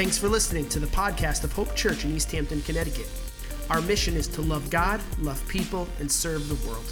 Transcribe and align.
Thanks 0.00 0.16
for 0.16 0.30
listening 0.30 0.66
to 0.70 0.78
the 0.78 0.86
podcast 0.86 1.44
of 1.44 1.52
Hope 1.52 1.76
Church 1.76 2.06
in 2.06 2.16
East 2.16 2.32
Hampton, 2.32 2.62
Connecticut. 2.62 3.06
Our 3.68 3.82
mission 3.82 4.16
is 4.16 4.26
to 4.28 4.40
love 4.40 4.70
God, 4.70 4.98
love 5.18 5.46
people, 5.46 5.86
and 5.98 6.10
serve 6.10 6.48
the 6.48 6.54
world. 6.66 6.86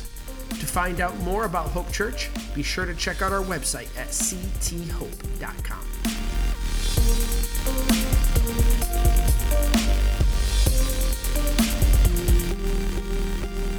To 0.51 0.67
find 0.67 1.01
out 1.01 1.17
more 1.21 1.47
about 1.47 1.69
Hope 1.69 1.91
Church, 1.91 2.29
be 2.55 2.63
sure 2.63 2.85
to 2.85 2.95
check 2.95 3.23
out 3.23 3.33
our 3.33 3.43
website 3.43 3.89
at 3.97 4.09
cthope.com. 4.09 5.79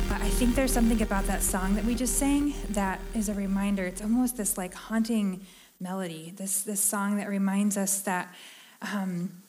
I 0.09 0.29
think 0.39 0.55
there's 0.55 0.73
something 0.73 1.03
about 1.03 1.25
that 1.25 1.43
song 1.43 1.75
that 1.75 1.85
we 1.85 1.93
just 1.93 2.17
sang 2.17 2.55
that 2.69 2.99
is 3.13 3.29
a 3.29 3.35
reminder. 3.35 3.85
It's 3.85 4.01
almost 4.01 4.37
this 4.37 4.57
like 4.57 4.73
haunting 4.73 5.45
melody, 5.79 6.33
this, 6.35 6.63
this 6.63 6.81
song 6.81 7.17
that 7.17 7.29
reminds 7.29 7.77
us 7.77 8.01
that 8.01 8.33
um, 8.81 9.43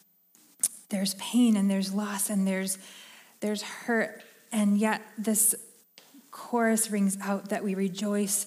there's 0.88 1.14
pain 1.14 1.56
and 1.56 1.70
there's 1.70 1.94
loss 1.94 2.30
and 2.30 2.46
there's, 2.46 2.78
there's 3.40 3.62
hurt, 3.62 4.22
and 4.52 4.78
yet 4.78 5.02
this 5.16 5.54
chorus 6.30 6.90
rings 6.90 7.16
out 7.22 7.48
that 7.48 7.64
we 7.64 7.74
rejoice, 7.74 8.46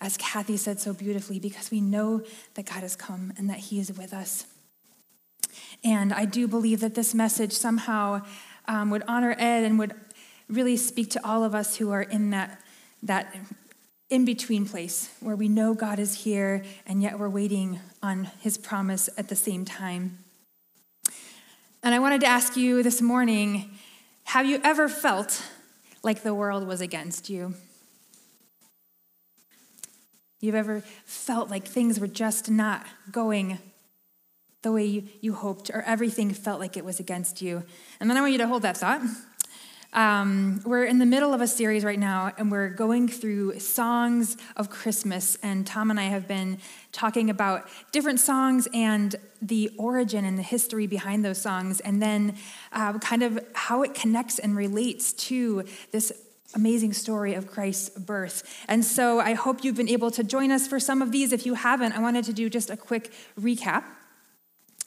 as 0.00 0.16
Kathy 0.16 0.56
said 0.56 0.80
so 0.80 0.92
beautifully, 0.92 1.38
because 1.38 1.70
we 1.70 1.80
know 1.80 2.22
that 2.54 2.66
God 2.66 2.82
has 2.82 2.96
come 2.96 3.32
and 3.36 3.50
that 3.50 3.58
He 3.58 3.78
is 3.80 3.96
with 3.96 4.12
us. 4.12 4.46
And 5.82 6.12
I 6.12 6.24
do 6.24 6.46
believe 6.46 6.80
that 6.80 6.94
this 6.94 7.14
message 7.14 7.52
somehow 7.52 8.22
um, 8.66 8.90
would 8.90 9.02
honor 9.08 9.34
Ed 9.38 9.64
and 9.64 9.78
would 9.78 9.94
really 10.48 10.76
speak 10.76 11.10
to 11.10 11.26
all 11.26 11.44
of 11.44 11.54
us 11.54 11.76
who 11.76 11.90
are 11.90 12.02
in 12.02 12.30
that, 12.30 12.60
that 13.02 13.34
in 14.10 14.24
between 14.24 14.66
place 14.66 15.08
where 15.20 15.36
we 15.36 15.48
know 15.48 15.72
God 15.72 15.98
is 15.98 16.24
here 16.24 16.64
and 16.86 17.00
yet 17.00 17.18
we're 17.18 17.28
waiting 17.28 17.78
on 18.02 18.24
His 18.40 18.58
promise 18.58 19.08
at 19.16 19.28
the 19.28 19.36
same 19.36 19.64
time. 19.64 20.18
And 21.82 21.94
I 21.94 22.00
wanted 22.00 22.20
to 22.22 22.26
ask 22.26 22.56
you 22.56 22.82
this 22.82 23.00
morning 23.00 23.70
have 24.24 24.46
you 24.46 24.60
ever 24.62 24.88
felt 24.88 25.42
like 26.02 26.22
the 26.22 26.34
world 26.34 26.66
was 26.66 26.80
against 26.80 27.30
you? 27.30 27.54
You've 30.40 30.54
ever 30.54 30.82
felt 31.04 31.50
like 31.50 31.66
things 31.66 31.98
were 31.98 32.06
just 32.06 32.50
not 32.50 32.86
going 33.10 33.58
the 34.62 34.72
way 34.72 34.84
you, 34.84 35.04
you 35.20 35.34
hoped, 35.34 35.70
or 35.70 35.82
everything 35.82 36.32
felt 36.32 36.60
like 36.60 36.76
it 36.76 36.84
was 36.84 37.00
against 37.00 37.42
you? 37.42 37.64
And 37.98 38.08
then 38.08 38.16
I 38.16 38.20
want 38.20 38.32
you 38.32 38.38
to 38.38 38.46
hold 38.46 38.62
that 38.62 38.76
thought. 38.76 39.02
Um, 39.92 40.60
we're 40.64 40.84
in 40.84 40.98
the 40.98 41.06
middle 41.06 41.34
of 41.34 41.40
a 41.40 41.48
series 41.48 41.84
right 41.84 41.98
now, 41.98 42.32
and 42.38 42.50
we're 42.50 42.68
going 42.68 43.08
through 43.08 43.58
songs 43.58 44.36
of 44.56 44.70
Christmas. 44.70 45.36
And 45.42 45.66
Tom 45.66 45.90
and 45.90 45.98
I 45.98 46.04
have 46.04 46.28
been 46.28 46.58
talking 46.92 47.28
about 47.28 47.68
different 47.90 48.20
songs 48.20 48.68
and 48.72 49.16
the 49.42 49.70
origin 49.78 50.24
and 50.24 50.38
the 50.38 50.42
history 50.42 50.86
behind 50.86 51.24
those 51.24 51.40
songs, 51.40 51.80
and 51.80 52.00
then 52.00 52.36
uh, 52.72 52.98
kind 53.00 53.24
of 53.24 53.44
how 53.54 53.82
it 53.82 53.94
connects 53.94 54.38
and 54.38 54.56
relates 54.56 55.12
to 55.14 55.64
this 55.90 56.12
amazing 56.54 56.92
story 56.92 57.34
of 57.34 57.48
Christ's 57.48 57.90
birth. 57.90 58.64
And 58.68 58.84
so 58.84 59.20
I 59.20 59.34
hope 59.34 59.64
you've 59.64 59.76
been 59.76 59.88
able 59.88 60.10
to 60.12 60.24
join 60.24 60.50
us 60.52 60.66
for 60.66 60.78
some 60.80 61.02
of 61.02 61.10
these. 61.10 61.32
If 61.32 61.46
you 61.46 61.54
haven't, 61.54 61.92
I 61.92 62.00
wanted 62.00 62.24
to 62.26 62.32
do 62.32 62.48
just 62.48 62.70
a 62.70 62.76
quick 62.76 63.12
recap. 63.40 63.84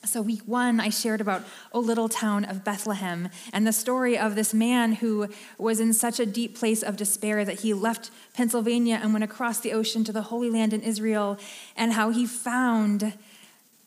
So, 0.05 0.21
week 0.21 0.41
one, 0.45 0.81
I 0.81 0.89
shared 0.89 1.21
about 1.21 1.43
O 1.71 1.79
Little 1.79 2.09
Town 2.09 2.43
of 2.43 2.65
Bethlehem 2.65 3.29
and 3.53 3.65
the 3.65 3.71
story 3.71 4.17
of 4.17 4.35
this 4.35 4.53
man 4.53 4.93
who 4.93 5.29
was 5.57 5.79
in 5.79 5.93
such 5.93 6.19
a 6.19 6.25
deep 6.25 6.57
place 6.57 6.83
of 6.83 6.97
despair 6.97 7.45
that 7.45 7.61
he 7.61 7.73
left 7.73 8.11
Pennsylvania 8.33 8.99
and 9.01 9.13
went 9.13 9.23
across 9.23 9.61
the 9.61 9.71
ocean 9.71 10.03
to 10.03 10.11
the 10.11 10.23
Holy 10.23 10.49
Land 10.49 10.73
in 10.73 10.81
Israel, 10.81 11.39
and 11.77 11.93
how 11.93 12.09
he 12.09 12.25
found 12.25 13.17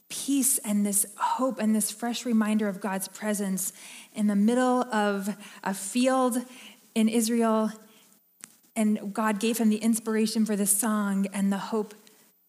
peace 0.09 0.57
and 0.59 0.87
this 0.87 1.05
hope 1.19 1.59
and 1.59 1.77
this 1.77 1.91
fresh 1.91 2.25
reminder 2.25 2.67
of 2.67 2.81
God's 2.81 3.09
presence 3.09 3.75
in 4.15 4.27
the 4.27 4.37
middle 4.37 4.85
of 4.95 5.37
a 5.63 5.75
field 5.75 6.39
in 6.95 7.11
Israel. 7.11 7.71
And 8.75 9.13
God 9.13 9.39
gave 9.39 9.59
him 9.59 9.69
the 9.69 9.77
inspiration 9.77 10.47
for 10.47 10.57
this 10.57 10.75
song 10.75 11.27
and 11.35 11.53
the 11.53 11.59
hope 11.59 11.95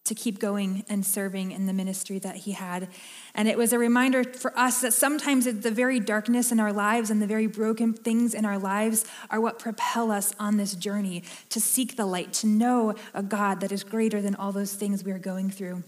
to 0.08 0.14
keep 0.14 0.38
going 0.38 0.84
and 0.88 1.06
serving 1.06 1.52
in 1.52 1.66
the 1.66 1.72
ministry 1.72 2.18
that 2.18 2.36
he 2.36 2.52
had. 2.52 2.88
And 3.34 3.46
it 3.46 3.56
was 3.56 3.72
a 3.72 3.78
reminder 3.78 4.24
for 4.24 4.58
us 4.58 4.80
that 4.80 4.92
sometimes 4.92 5.44
the 5.44 5.70
very 5.70 6.00
darkness 6.00 6.50
in 6.50 6.58
our 6.58 6.72
lives 6.72 7.10
and 7.10 7.22
the 7.22 7.26
very 7.26 7.46
broken 7.46 7.92
things 7.92 8.34
in 8.34 8.44
our 8.44 8.58
lives 8.58 9.04
are 9.30 9.40
what 9.40 9.58
propel 9.58 10.10
us 10.10 10.34
on 10.40 10.56
this 10.56 10.74
journey 10.74 11.22
to 11.50 11.60
seek 11.60 11.96
the 11.96 12.06
light, 12.06 12.32
to 12.34 12.46
know 12.46 12.94
a 13.14 13.22
God 13.22 13.60
that 13.60 13.70
is 13.70 13.84
greater 13.84 14.20
than 14.20 14.34
all 14.34 14.52
those 14.52 14.72
things 14.74 15.04
we 15.04 15.12
are 15.12 15.18
going 15.18 15.50
through. 15.50 15.82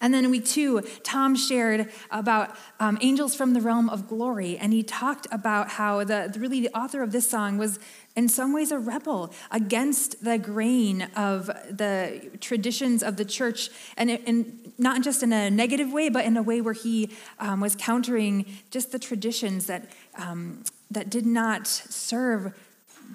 And 0.00 0.12
then 0.12 0.30
week 0.30 0.44
two, 0.44 0.82
Tom 1.02 1.36
shared 1.36 1.90
about 2.10 2.56
um, 2.80 2.98
angels 3.00 3.34
from 3.34 3.52
the 3.54 3.60
realm 3.60 3.88
of 3.88 4.08
glory, 4.08 4.56
and 4.58 4.72
he 4.72 4.82
talked 4.82 5.26
about 5.30 5.70
how 5.70 6.04
the 6.04 6.34
really 6.38 6.60
the 6.60 6.76
author 6.76 7.02
of 7.02 7.12
this 7.12 7.28
song 7.28 7.58
was 7.58 7.78
in 8.16 8.28
some 8.28 8.52
ways 8.52 8.70
a 8.70 8.78
rebel 8.78 9.32
against 9.50 10.22
the 10.22 10.38
grain 10.38 11.08
of 11.16 11.46
the 11.46 12.30
traditions 12.40 13.02
of 13.02 13.16
the 13.16 13.24
church, 13.24 13.70
and, 13.96 14.10
and 14.10 14.72
not 14.78 15.02
just 15.02 15.22
in 15.22 15.32
a 15.32 15.50
negative 15.50 15.92
way, 15.92 16.08
but 16.08 16.24
in 16.24 16.36
a 16.36 16.42
way 16.42 16.60
where 16.60 16.74
he 16.74 17.10
um, 17.38 17.60
was 17.60 17.74
countering 17.74 18.46
just 18.70 18.92
the 18.92 18.98
traditions 18.98 19.66
that 19.66 19.90
um, 20.16 20.62
that 20.90 21.10
did 21.10 21.26
not 21.26 21.66
serve 21.66 22.54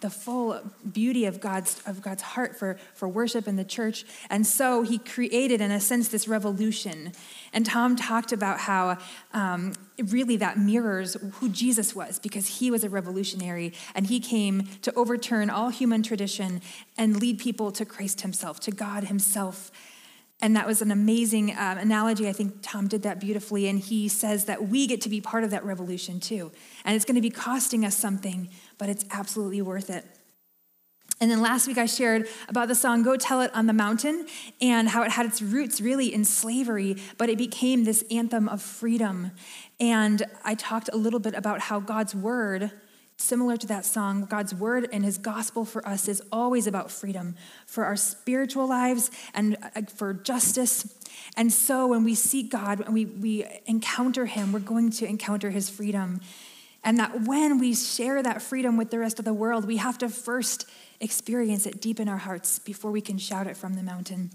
the 0.02 0.10
full 0.10 0.62
beauty 0.92 1.26
of 1.26 1.40
God's, 1.40 1.82
of 1.86 2.02
God's 2.02 2.22
heart 2.22 2.58
for, 2.58 2.78
for 2.94 3.08
worship 3.08 3.48
in 3.48 3.56
the 3.56 3.64
church. 3.64 4.06
And 4.30 4.46
so 4.46 4.82
he 4.82 4.98
created, 4.98 5.62
in 5.62 5.72
a 5.72 5.80
sense, 5.80 6.08
this 6.08 6.28
revolution. 6.28 7.14
And 7.54 7.66
Tom 7.66 7.96
talked 7.96 8.32
about 8.32 8.60
how 8.60 8.98
um, 9.34 9.74
really 9.98 10.38
that 10.38 10.58
mirrors 10.58 11.18
who 11.34 11.50
Jesus 11.50 11.96
was 11.96 12.20
because 12.20 12.60
he 12.60 12.72
was 12.72 12.84
a 12.84 12.90
revolutionary 12.90 13.74
and 13.96 14.08
he 14.08 14.20
came 14.20 14.68
to 14.82 14.94
overturn 14.96 15.50
all 15.50 15.70
human 15.70 16.04
tradition 16.04 16.62
and 16.98 17.20
lead 17.20 17.40
people 17.40 17.72
to 17.72 17.86
Christ 17.86 18.22
himself, 18.22 18.60
to 18.62 18.72
God 18.72 19.06
himself. 19.06 19.72
And 20.42 20.56
that 20.56 20.66
was 20.66 20.82
an 20.82 20.92
amazing 20.92 21.52
um, 21.52 21.78
analogy. 21.78 22.28
I 22.28 22.34
think 22.34 22.60
Tom 22.62 22.88
did 22.88 23.04
that 23.04 23.20
beautifully. 23.20 23.68
And 23.68 23.78
he 23.78 24.08
says 24.08 24.46
that 24.46 24.70
we 24.70 24.88
get 24.88 25.02
to 25.02 25.10
be 25.10 25.20
part 25.20 25.44
of 25.44 25.52
that 25.52 25.66
revolution 25.66 26.20
too. 26.20 26.52
And 26.86 26.96
it's 26.96 27.06
going 27.06 27.16
to 27.16 27.22
be 27.22 27.30
costing 27.30 27.84
us 27.86 27.96
something, 27.96 28.50
but 28.78 28.88
it's 28.88 29.06
absolutely 29.12 29.62
worth 29.62 29.90
it. 29.90 30.06
And 31.22 31.30
then 31.30 31.42
last 31.42 31.68
week 31.68 31.78
I 31.78 31.86
shared 31.86 32.30
about 32.48 32.70
the 32.70 32.76
song 32.76 33.04
Go 33.04 33.18
Tell 33.18 33.42
It 33.42 33.54
on 33.54 33.68
the 33.68 33.74
Mountain 33.74 34.28
and 34.62 34.88
how 34.88 35.04
it 35.04 35.12
had 35.12 35.26
its 35.26 35.42
roots 35.42 35.82
really 35.82 36.14
in 36.14 36.24
slavery, 36.24 36.96
but 37.18 37.28
it 37.28 37.38
became 37.38 37.84
this 37.84 38.06
anthem 38.10 38.48
of 38.48 38.62
freedom. 38.62 39.32
And 39.82 40.24
I 40.46 40.56
talked 40.56 40.90
a 40.94 40.96
little 40.96 41.20
bit 41.20 41.34
about 41.34 41.60
how 41.60 41.82
God's 41.82 42.16
word, 42.16 42.72
similar 43.20 43.58
to 43.58 43.68
that 43.68 43.86
song, 43.86 44.26
God's 44.26 44.56
word 44.56 44.88
and 44.92 45.04
his 45.04 45.18
gospel 45.18 45.66
for 45.66 45.86
us 45.88 46.08
is 46.08 46.22
always 46.32 46.68
about 46.68 46.90
freedom 46.90 47.36
for 47.66 47.86
our 47.86 47.96
spiritual 47.96 48.68
lives 48.68 49.12
and 49.34 49.58
uh, 49.76 49.82
for 49.94 50.14
justice. 50.14 50.96
And 51.36 51.52
so 51.52 51.88
when 51.88 52.04
we 52.04 52.16
seek 52.16 52.50
God 52.50 52.80
and 52.80 52.94
we, 52.94 53.06
we 53.06 53.46
encounter 53.66 54.26
him, 54.26 54.52
we're 54.52 54.60
going 54.60 54.90
to 54.92 55.06
encounter 55.06 55.50
his 55.50 55.70
freedom. 55.70 56.22
And 56.84 56.98
that 56.98 57.24
when 57.28 57.60
we 57.60 57.76
share 57.76 58.24
that 58.24 58.42
freedom 58.42 58.78
with 58.78 58.90
the 58.90 59.00
rest 59.00 59.20
of 59.20 59.26
the 59.26 59.34
world, 59.34 59.66
we 59.66 59.78
have 59.78 59.98
to 59.98 60.10
first 60.10 60.66
experience 61.02 61.66
it 61.66 61.82
deep 61.82 62.00
in 62.00 62.08
our 62.08 62.18
hearts 62.18 62.58
before 62.60 62.92
we 62.92 63.02
can 63.02 63.18
shout 63.18 63.48
it 63.48 63.58
from 63.58 63.74
the 63.74 63.84
mountain. 63.84 64.32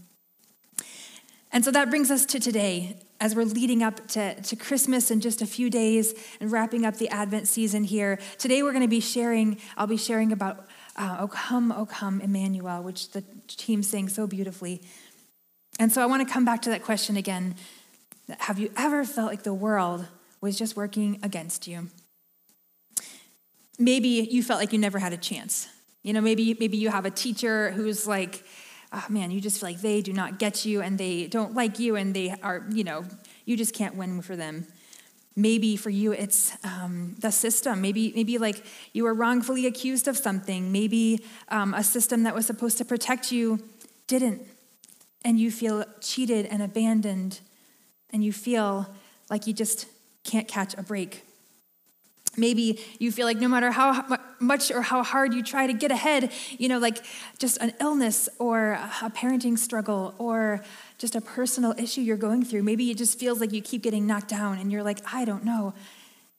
And 1.55 1.65
so 1.65 1.71
that 1.71 1.89
brings 1.89 2.11
us 2.11 2.27
to 2.27 2.39
today, 2.39 2.99
as 3.21 3.35
we're 3.35 3.45
leading 3.45 3.83
up 3.83 4.07
to, 4.09 4.35
to 4.43 4.57
Christmas 4.57 5.11
in 5.11 5.21
just 5.21 5.41
a 5.41 5.47
few 5.47 5.71
days 5.71 6.13
and 6.41 6.53
wrapping 6.53 6.85
up 6.85 6.97
the 6.97 7.09
Advent 7.09 7.49
season 7.49 7.85
here. 7.85 8.19
Today 8.37 8.63
we're 8.63 8.73
going 8.73 8.83
to 8.83 8.89
be 8.89 9.01
sharing, 9.01 9.59
I'll 9.77 9.87
be 9.87 9.97
sharing 9.97 10.33
about 10.33 10.67
uh, 10.97 11.17
O 11.21 11.29
come, 11.29 11.73
O 11.73 11.87
come, 11.87 12.21
Emmanuel, 12.21 12.83
which 12.83 13.13
the 13.13 13.25
team 13.47 13.83
sang 13.83 14.11
so 14.11 14.27
beautifully. 14.27 14.83
And 15.79 15.91
so 15.91 16.03
I 16.03 16.07
want 16.07 16.27
to 16.27 16.31
come 16.31 16.45
back 16.45 16.61
to 16.63 16.71
that 16.71 16.83
question 16.83 17.17
again. 17.17 17.55
Have 18.41 18.59
you 18.59 18.71
ever 18.77 19.05
felt 19.05 19.31
like 19.31 19.45
the 19.45 19.55
world 19.55 20.07
was 20.43 20.59
just 20.59 20.77
working 20.77 21.19
against 21.23 21.67
you? 21.67 21.89
maybe 23.79 24.09
you 24.09 24.43
felt 24.43 24.61
like 24.61 24.73
you 24.73 24.79
never 24.79 24.99
had 24.99 25.13
a 25.13 25.17
chance. 25.17 25.69
You 26.03 26.13
know, 26.13 26.21
maybe 26.21 26.57
maybe 26.61 26.77
you 26.77 26.91
have 26.91 27.07
a 27.07 27.11
teacher 27.11 27.71
who's 27.71 28.07
like, 28.07 28.45
oh 28.95 29.05
man, 29.09 29.31
you 29.31 29.41
just 29.41 29.61
feel 29.61 29.69
like 29.71 29.81
they 29.81 30.01
do 30.01 30.13
not 30.13 30.39
get 30.39 30.65
you 30.65 30.81
and 30.81 30.97
they 30.99 31.27
don't 31.27 31.55
like 31.55 31.79
you 31.79 31.97
and 31.97 32.15
they 32.15 32.35
are, 32.43 32.65
you 32.71 32.85
know, 32.85 33.05
you 33.45 33.57
just 33.57 33.75
can't 33.75 33.97
win 33.97 34.23
for 34.23 34.37
them. 34.37 34.67
Maybe 35.37 35.77
for 35.77 35.91
you 35.91 36.13
it's 36.13 36.53
um, 36.63 37.17
the 37.19 37.33
system. 37.33 37.81
Maybe 37.81 38.13
maybe 38.15 38.39
like 38.39 38.65
you 38.93 39.03
were 39.03 39.15
wrongfully 39.15 39.67
accused 39.67 40.07
of 40.07 40.17
something. 40.17 40.71
Maybe 40.71 41.25
um, 41.49 41.75
a 41.75 41.83
system 41.83 42.23
that 42.23 42.35
was 42.35 42.47
supposed 42.47 42.79
to 42.79 42.85
protect 42.85 43.33
you 43.33 43.59
didn't, 44.07 44.43
and 45.25 45.41
you 45.41 45.51
feel 45.51 45.85
cheated 46.01 46.47
and 46.47 46.63
abandoned, 46.63 47.41
and 48.11 48.23
you 48.23 48.33
feel 48.33 48.87
like 49.29 49.49
you 49.49 49.53
just 49.53 49.87
can't 50.23 50.47
catch 50.47 50.75
a 50.79 50.83
break. 50.85 51.25
Maybe 52.37 52.81
you 52.99 53.13
feel 53.13 53.27
like 53.27 53.39
no 53.39 53.49
matter 53.49 53.71
how 53.71 54.19
much 54.41 54.71
or 54.71 54.83
how 54.83 55.03
hard 55.03 55.35
you 55.35 55.43
try 55.43 55.67
to 55.67 55.73
get 55.73 55.91
ahead, 55.91 56.33
you 56.51 56.69
know, 56.69 56.79
like 56.79 57.05
just 57.39 57.59
an 57.59 57.73
illness 57.81 58.29
or 58.39 58.73
a 58.73 59.11
parenting 59.11 59.59
struggle 59.59 60.15
or 60.19 60.65
just 60.99 61.15
a 61.15 61.21
personal 61.21 61.75
issue 61.79 62.01
you're 62.01 62.17
going 62.17 62.45
through. 62.45 62.63
Maybe 62.63 62.91
it 62.91 62.99
just 62.99 63.19
feels 63.19 63.41
like 63.41 63.53
you 63.53 63.63
keep 63.63 63.83
getting 63.83 64.07
knocked 64.07 64.29
down 64.29 64.59
and 64.59 64.71
you're 64.73 64.83
like, 64.83 65.01
I 65.13 65.25
don't 65.25 65.45
know. 65.45 65.75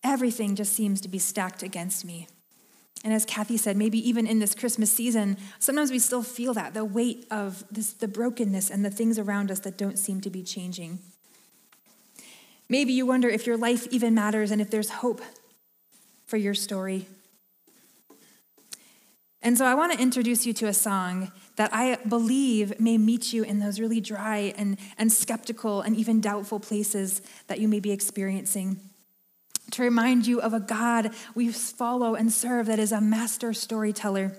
Everything 0.04 0.56
just 0.56 0.74
seems 0.74 1.02
to 1.02 1.08
be 1.08 1.20
stacked 1.20 1.64
against 1.64 2.06
me. 2.06 2.28
And 3.04 3.14
as 3.14 3.24
Kathy 3.24 3.58
said, 3.58 3.78
maybe 3.78 3.98
even 4.08 4.26
in 4.26 4.40
this 4.40 4.56
Christmas 4.56 4.92
season, 4.92 5.38
sometimes 5.60 5.92
we 5.92 6.00
still 6.00 6.24
feel 6.24 6.56
that 6.56 6.74
the 6.74 6.84
weight 6.84 7.28
of 7.30 7.64
this, 7.70 7.94
the 7.94 8.08
brokenness 8.08 8.72
and 8.72 8.84
the 8.84 8.90
things 8.90 9.20
around 9.20 9.52
us 9.52 9.60
that 9.60 9.78
don't 9.78 10.00
seem 10.00 10.22
to 10.22 10.32
be 10.32 10.42
changing. 10.42 11.00
Maybe 12.68 12.94
you 12.94 13.06
wonder 13.06 13.30
if 13.30 13.46
your 13.46 13.58
life 13.58 13.88
even 13.92 14.16
matters 14.16 14.50
and 14.50 14.60
if 14.60 14.72
there's 14.72 14.90
hope 14.90 15.22
for 16.25 16.38
your 16.38 16.54
story. 16.54 17.07
And 19.42 19.57
so 19.57 19.66
I 19.66 19.75
want 19.75 19.94
to 19.94 20.01
introduce 20.01 20.48
you 20.48 20.54
to 20.54 20.66
a 20.66 20.74
song 20.74 21.31
that 21.56 21.69
I 21.72 21.98
believe 22.07 22.80
may 22.80 22.98
meet 22.98 23.31
you 23.31 23.44
in 23.44 23.60
those 23.60 23.80
really 23.80 24.01
dry 24.01 24.54
and, 24.57 24.77
and 24.98 25.12
skeptical 25.12 25.81
and 25.81 25.95
even 25.95 26.19
doubtful 26.19 26.60
places 26.60 27.22
that 27.45 27.60
you 27.60 27.68
may 27.68 27.80
be 27.80 27.92
experiencing. 27.92 28.80
To 29.72 29.83
remind 29.83 30.25
you 30.25 30.42
of 30.42 30.54
a 30.54 30.60
God 30.60 31.12
we 31.36 31.51
follow 31.51 32.16
and 32.16 32.33
serve 32.33 32.66
that 32.68 32.80
is 32.80 32.92
a 32.92 33.01
master 33.01 33.54
storyteller. 33.54 34.36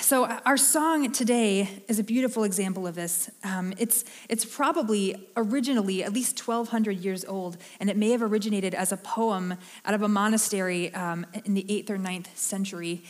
So, 0.00 0.24
our 0.24 0.56
song 0.56 1.12
today 1.12 1.82
is 1.88 1.98
a 1.98 2.04
beautiful 2.04 2.44
example 2.44 2.86
of 2.86 2.94
this. 2.94 3.30
Um, 3.42 3.74
it's, 3.78 4.04
it's 4.28 4.44
probably 4.44 5.14
originally 5.36 6.02
at 6.02 6.12
least 6.12 6.46
1,200 6.46 6.98
years 6.98 7.24
old, 7.24 7.58
and 7.80 7.90
it 7.90 7.96
may 7.96 8.10
have 8.10 8.22
originated 8.22 8.74
as 8.74 8.92
a 8.92 8.96
poem 8.96 9.54
out 9.84 9.94
of 9.94 10.02
a 10.02 10.08
monastery 10.08 10.92
um, 10.94 11.26
in 11.44 11.54
the 11.54 11.64
8th 11.64 11.90
or 11.90 11.98
9th 11.98 12.34
century. 12.34 13.02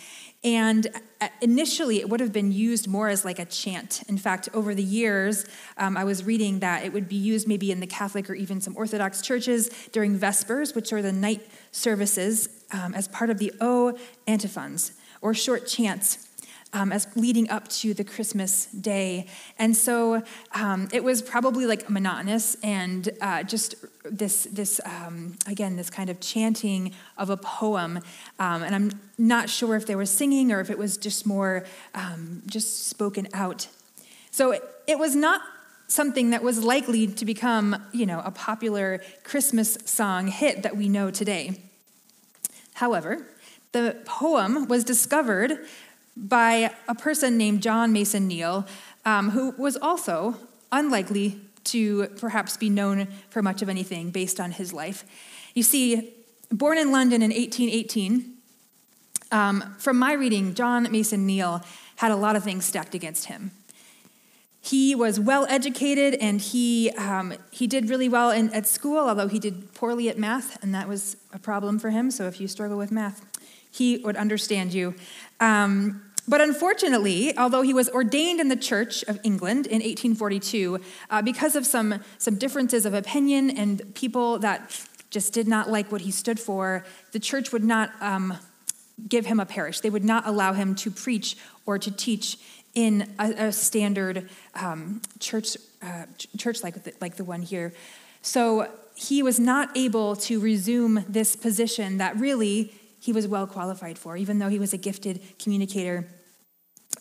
And 0.42 0.88
uh, 1.20 1.28
initially, 1.40 2.00
it 2.00 2.08
would 2.08 2.20
have 2.20 2.32
been 2.32 2.50
used 2.50 2.88
more 2.88 3.08
as 3.08 3.24
like 3.24 3.38
a 3.38 3.44
chant. 3.44 4.02
In 4.08 4.18
fact, 4.18 4.48
over 4.52 4.74
the 4.74 4.82
years, 4.82 5.46
um, 5.78 5.96
I 5.96 6.04
was 6.04 6.24
reading 6.24 6.58
that 6.60 6.84
it 6.84 6.92
would 6.92 7.08
be 7.08 7.16
used 7.16 7.46
maybe 7.46 7.70
in 7.70 7.80
the 7.80 7.86
Catholic 7.86 8.28
or 8.28 8.34
even 8.34 8.60
some 8.60 8.76
Orthodox 8.76 9.22
churches 9.22 9.68
during 9.92 10.16
Vespers, 10.16 10.74
which 10.74 10.92
are 10.92 11.02
the 11.02 11.12
night 11.12 11.46
services, 11.70 12.48
um, 12.72 12.94
as 12.94 13.08
part 13.08 13.30
of 13.30 13.38
the 13.38 13.52
O 13.60 13.96
antiphons, 14.26 14.92
or 15.22 15.34
short 15.34 15.66
chants 15.66 16.28
um, 16.74 16.92
as 16.92 17.06
leading 17.16 17.48
up 17.48 17.68
to 17.68 17.94
the 17.94 18.04
Christmas 18.04 18.66
day. 18.66 19.26
And 19.58 19.74
so 19.74 20.22
um, 20.54 20.88
it 20.92 21.02
was 21.02 21.22
probably 21.22 21.66
like 21.66 21.88
monotonous 21.88 22.56
and 22.62 23.08
uh, 23.20 23.44
just 23.44 23.76
this, 24.04 24.44
this 24.52 24.80
um, 24.84 25.36
again, 25.46 25.76
this 25.76 25.88
kind 25.88 26.10
of 26.10 26.20
chanting 26.20 26.92
of 27.16 27.30
a 27.30 27.36
poem. 27.36 28.00
Um, 28.38 28.62
and 28.62 28.74
I'm 28.74 28.90
not 29.16 29.48
sure 29.48 29.76
if 29.76 29.86
they 29.86 29.96
were 29.96 30.04
singing 30.04 30.52
or 30.52 30.60
if 30.60 30.68
it 30.68 30.76
was 30.76 30.98
just 30.98 31.24
more 31.24 31.64
um, 31.94 32.42
just 32.46 32.88
spoken 32.88 33.28
out. 33.32 33.68
So 34.32 34.50
it, 34.50 34.62
it 34.86 34.98
was 34.98 35.14
not 35.14 35.40
something 35.86 36.30
that 36.30 36.42
was 36.42 36.62
likely 36.62 37.06
to 37.06 37.24
become, 37.24 37.76
you 37.92 38.04
know, 38.04 38.20
a 38.24 38.30
popular 38.32 39.00
Christmas 39.22 39.78
song 39.84 40.26
hit 40.26 40.64
that 40.64 40.76
we 40.76 40.88
know 40.88 41.10
today. 41.10 41.60
However, 42.74 43.26
the 43.70 43.96
poem 44.04 44.66
was 44.66 44.82
discovered 44.82 45.58
by 46.16 46.70
a 46.88 46.94
person 46.94 47.36
named 47.36 47.62
John 47.62 47.92
Mason 47.92 48.28
Neale, 48.28 48.66
um, 49.04 49.30
who 49.30 49.50
was 49.52 49.76
also 49.76 50.36
unlikely 50.70 51.40
to 51.64 52.08
perhaps 52.18 52.56
be 52.56 52.68
known 52.68 53.08
for 53.30 53.42
much 53.42 53.62
of 53.62 53.68
anything 53.68 54.10
based 54.10 54.38
on 54.38 54.52
his 54.52 54.72
life. 54.72 55.04
You 55.54 55.62
see, 55.62 56.14
born 56.50 56.78
in 56.78 56.92
London 56.92 57.22
in 57.22 57.30
1818, 57.30 58.34
um, 59.32 59.74
from 59.78 59.98
my 59.98 60.12
reading, 60.12 60.54
John 60.54 60.90
Mason 60.90 61.26
Neale 61.26 61.62
had 61.96 62.10
a 62.10 62.16
lot 62.16 62.36
of 62.36 62.44
things 62.44 62.64
stacked 62.64 62.94
against 62.94 63.26
him. 63.26 63.50
He 64.60 64.94
was 64.94 65.20
well 65.20 65.46
educated 65.48 66.14
and 66.14 66.40
he, 66.40 66.90
um, 66.92 67.34
he 67.50 67.66
did 67.66 67.90
really 67.90 68.08
well 68.08 68.30
in, 68.30 68.52
at 68.54 68.66
school, 68.66 68.98
although 68.98 69.28
he 69.28 69.38
did 69.38 69.74
poorly 69.74 70.08
at 70.08 70.18
math, 70.18 70.62
and 70.62 70.74
that 70.74 70.88
was 70.88 71.16
a 71.32 71.38
problem 71.38 71.78
for 71.78 71.90
him. 71.90 72.10
So 72.10 72.26
if 72.26 72.40
you 72.40 72.48
struggle 72.48 72.78
with 72.78 72.90
math, 72.90 73.26
he 73.70 73.98
would 73.98 74.16
understand 74.16 74.72
you. 74.72 74.94
Um, 75.40 76.03
but 76.26 76.40
unfortunately, 76.40 77.36
although 77.36 77.62
he 77.62 77.74
was 77.74 77.88
ordained 77.90 78.40
in 78.40 78.48
the 78.48 78.56
Church 78.56 79.02
of 79.04 79.20
England 79.22 79.66
in 79.66 79.80
1842, 79.82 80.80
uh, 81.10 81.22
because 81.22 81.54
of 81.54 81.66
some, 81.66 82.00
some 82.18 82.36
differences 82.36 82.86
of 82.86 82.94
opinion 82.94 83.50
and 83.50 83.94
people 83.94 84.38
that 84.38 84.86
just 85.10 85.32
did 85.32 85.46
not 85.46 85.70
like 85.70 85.92
what 85.92 86.00
he 86.00 86.10
stood 86.10 86.40
for, 86.40 86.84
the 87.12 87.20
church 87.20 87.52
would 87.52 87.62
not 87.62 87.90
um, 88.00 88.36
give 89.08 89.26
him 89.26 89.38
a 89.38 89.46
parish. 89.46 89.80
They 89.80 89.90
would 89.90 90.04
not 90.04 90.26
allow 90.26 90.54
him 90.54 90.74
to 90.76 90.90
preach 90.90 91.36
or 91.66 91.78
to 91.78 91.90
teach 91.90 92.38
in 92.74 93.14
a, 93.18 93.46
a 93.46 93.52
standard 93.52 94.28
um, 94.54 95.02
church, 95.20 95.56
uh, 95.82 96.06
church 96.36 96.62
like 96.62 96.82
the, 96.82 96.92
like 97.00 97.16
the 97.16 97.24
one 97.24 97.42
here. 97.42 97.72
So 98.22 98.68
he 98.94 99.22
was 99.22 99.38
not 99.38 99.76
able 99.76 100.16
to 100.16 100.40
resume 100.40 101.04
this 101.08 101.36
position 101.36 101.98
that 101.98 102.16
really 102.16 102.72
he 103.04 103.12
was 103.12 103.28
well 103.28 103.46
qualified 103.46 103.98
for, 103.98 104.16
even 104.16 104.38
though 104.38 104.48
he 104.48 104.58
was 104.58 104.72
a 104.72 104.78
gifted 104.78 105.20
communicator. 105.38 106.08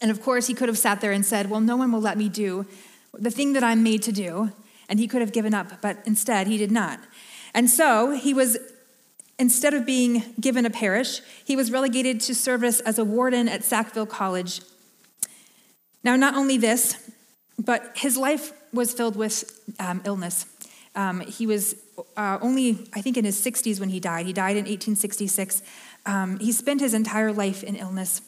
And 0.01 0.11
of 0.11 0.21
course, 0.21 0.47
he 0.47 0.53
could 0.53 0.67
have 0.67 0.77
sat 0.77 0.99
there 0.99 1.13
and 1.13 1.25
said, 1.25 1.49
Well, 1.49 1.61
no 1.61 1.77
one 1.77 1.93
will 1.93 2.01
let 2.01 2.17
me 2.17 2.27
do 2.27 2.65
the 3.17 3.31
thing 3.31 3.53
that 3.53 3.63
I'm 3.63 3.83
made 3.83 4.03
to 4.03 4.11
do. 4.11 4.51
And 4.89 4.99
he 4.99 5.07
could 5.07 5.21
have 5.21 5.31
given 5.31 5.53
up, 5.53 5.81
but 5.81 5.99
instead, 6.05 6.47
he 6.47 6.57
did 6.57 6.71
not. 6.71 6.99
And 7.53 7.69
so 7.69 8.11
he 8.11 8.33
was, 8.33 8.57
instead 9.39 9.73
of 9.73 9.85
being 9.85 10.23
given 10.41 10.65
a 10.65 10.69
parish, 10.69 11.21
he 11.45 11.55
was 11.55 11.71
relegated 11.71 12.19
to 12.21 12.35
service 12.35 12.81
as 12.81 12.99
a 12.99 13.05
warden 13.05 13.47
at 13.47 13.63
Sackville 13.63 14.05
College. 14.05 14.59
Now, 16.03 16.17
not 16.17 16.35
only 16.35 16.57
this, 16.57 17.11
but 17.57 17.93
his 17.95 18.17
life 18.17 18.51
was 18.73 18.91
filled 18.91 19.15
with 19.15 19.57
um, 19.79 20.01
illness. 20.03 20.47
Um, 20.95 21.21
he 21.21 21.47
was 21.47 21.75
uh, 22.17 22.37
only, 22.41 22.87
I 22.93 23.01
think, 23.01 23.17
in 23.17 23.25
his 23.25 23.39
60s 23.43 23.79
when 23.79 23.89
he 23.89 23.99
died. 23.99 24.25
He 24.25 24.33
died 24.33 24.57
in 24.57 24.65
1866. 24.65 25.61
Um, 26.05 26.39
he 26.39 26.51
spent 26.51 26.81
his 26.81 26.93
entire 26.93 27.31
life 27.31 27.63
in 27.63 27.75
illness. 27.75 28.21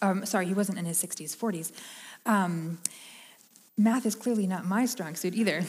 Um, 0.00 0.24
sorry, 0.26 0.46
he 0.46 0.54
wasn't 0.54 0.78
in 0.78 0.84
his 0.84 1.02
60s, 1.02 1.36
40s. 1.36 1.72
Um, 2.26 2.78
math 3.76 4.06
is 4.06 4.14
clearly 4.14 4.46
not 4.46 4.64
my 4.64 4.86
strong 4.86 5.14
suit 5.14 5.34
either. 5.34 5.64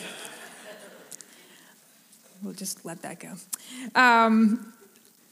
we'll 2.41 2.53
just 2.53 2.85
let 2.85 3.01
that 3.01 3.19
go. 3.19 3.33
Um, 3.99 4.73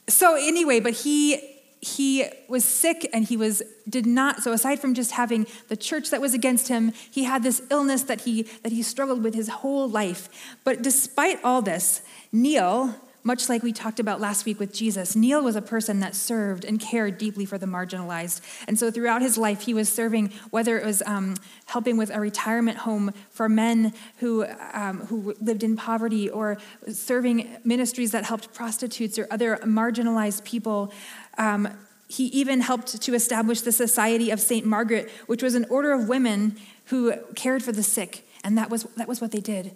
so 0.08 0.34
anyway, 0.36 0.80
but 0.80 0.92
he 0.92 1.52
he 1.82 2.24
was 2.48 2.64
sick 2.64 3.10
and 3.12 3.24
he 3.24 3.36
was 3.36 3.60
did 3.88 4.06
not 4.06 4.40
so 4.40 4.52
aside 4.52 4.78
from 4.78 4.94
just 4.94 5.10
having 5.10 5.44
the 5.66 5.76
church 5.76 6.10
that 6.10 6.20
was 6.20 6.32
against 6.32 6.68
him 6.68 6.92
he 7.10 7.24
had 7.24 7.42
this 7.42 7.60
illness 7.70 8.04
that 8.04 8.20
he 8.20 8.42
that 8.62 8.70
he 8.70 8.84
struggled 8.84 9.24
with 9.24 9.34
his 9.34 9.48
whole 9.48 9.88
life 9.88 10.56
but 10.62 10.80
despite 10.80 11.42
all 11.42 11.60
this 11.60 12.02
neale 12.30 12.94
much 13.24 13.48
like 13.48 13.62
we 13.62 13.72
talked 13.72 14.00
about 14.00 14.20
last 14.20 14.44
week 14.44 14.58
with 14.58 14.72
Jesus, 14.72 15.14
Neale 15.14 15.42
was 15.42 15.56
a 15.56 15.62
person 15.62 16.00
that 16.00 16.14
served 16.14 16.64
and 16.64 16.80
cared 16.80 17.18
deeply 17.18 17.44
for 17.44 17.58
the 17.58 17.66
marginalized. 17.66 18.40
And 18.66 18.78
so 18.78 18.90
throughout 18.90 19.22
his 19.22 19.38
life, 19.38 19.62
he 19.62 19.74
was 19.74 19.88
serving, 19.88 20.32
whether 20.50 20.78
it 20.78 20.84
was 20.84 21.02
um, 21.06 21.36
helping 21.66 21.96
with 21.96 22.10
a 22.10 22.20
retirement 22.20 22.78
home 22.78 23.12
for 23.30 23.48
men 23.48 23.94
who, 24.18 24.44
um, 24.72 25.06
who 25.06 25.34
lived 25.40 25.62
in 25.62 25.76
poverty, 25.76 26.28
or 26.28 26.58
serving 26.88 27.56
ministries 27.64 28.10
that 28.12 28.24
helped 28.24 28.52
prostitutes 28.52 29.18
or 29.18 29.26
other 29.30 29.56
marginalized 29.58 30.44
people. 30.44 30.92
Um, 31.38 31.68
he 32.08 32.24
even 32.26 32.60
helped 32.60 33.00
to 33.00 33.14
establish 33.14 33.62
the 33.62 33.72
Society 33.72 34.30
of 34.30 34.40
St. 34.40 34.66
Margaret, 34.66 35.10
which 35.26 35.42
was 35.42 35.54
an 35.54 35.64
order 35.70 35.92
of 35.92 36.08
women 36.08 36.56
who 36.86 37.14
cared 37.34 37.62
for 37.62 37.72
the 37.72 37.82
sick. 37.82 38.28
And 38.44 38.58
that 38.58 38.68
was, 38.68 38.82
that 38.96 39.08
was 39.08 39.20
what 39.20 39.32
they 39.32 39.40
did. 39.40 39.74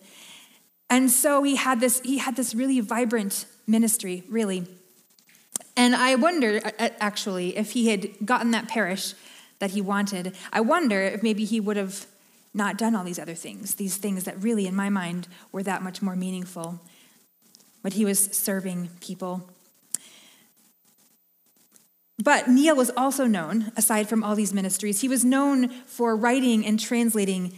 And 0.89 1.11
so 1.11 1.43
he 1.43 1.57
had 1.57 1.81
this, 1.81 2.01
he 2.01 2.19
had 2.19 2.37
this 2.37 2.55
really 2.55 2.81
vibrant 2.81 3.47
ministry, 3.67 4.23
really. 4.29 4.67
And 5.77 5.95
I 5.95 6.15
wonder, 6.15 6.61
actually, 6.79 7.57
if 7.57 7.73
he 7.73 7.89
had 7.89 8.09
gotten 8.25 8.53
that 8.53 8.69
parish 8.69 9.15
that 9.59 9.71
he 9.71 9.81
wanted, 9.81 10.35
I 10.53 10.61
wonder 10.61 11.03
if 11.03 11.23
maybe 11.23 11.45
he 11.45 11.61
would 11.61 11.77
have 11.77 12.07
not 12.55 12.79
done 12.79 12.95
all 12.95 13.05
these 13.05 13.19
other 13.19 13.35
things, 13.35 13.75
these 13.75 13.97
things 13.97 14.25
that 14.25 14.43
really, 14.43 14.67
in 14.67 14.75
my 14.75 14.89
mind, 14.89 15.29
were 15.53 15.63
that 15.63 15.83
much 15.83 16.01
more 16.01 16.17
meaningful. 16.17 16.81
But 17.83 17.93
he 17.93 18.05
was 18.05 18.19
serving 18.19 18.91
people. 19.01 19.51
But 22.19 22.49
Neale 22.49 22.75
was 22.75 22.91
also 22.97 23.27
known, 23.27 23.73
aside 23.77 24.09
from 24.09 24.25
all 24.25 24.35
these 24.35 24.55
ministries, 24.55 25.03
he 25.03 25.09
was 25.09 25.25
known 25.25 25.69
for 25.69 26.17
writing 26.17 26.65
and 26.65 26.81
translating 26.81 27.53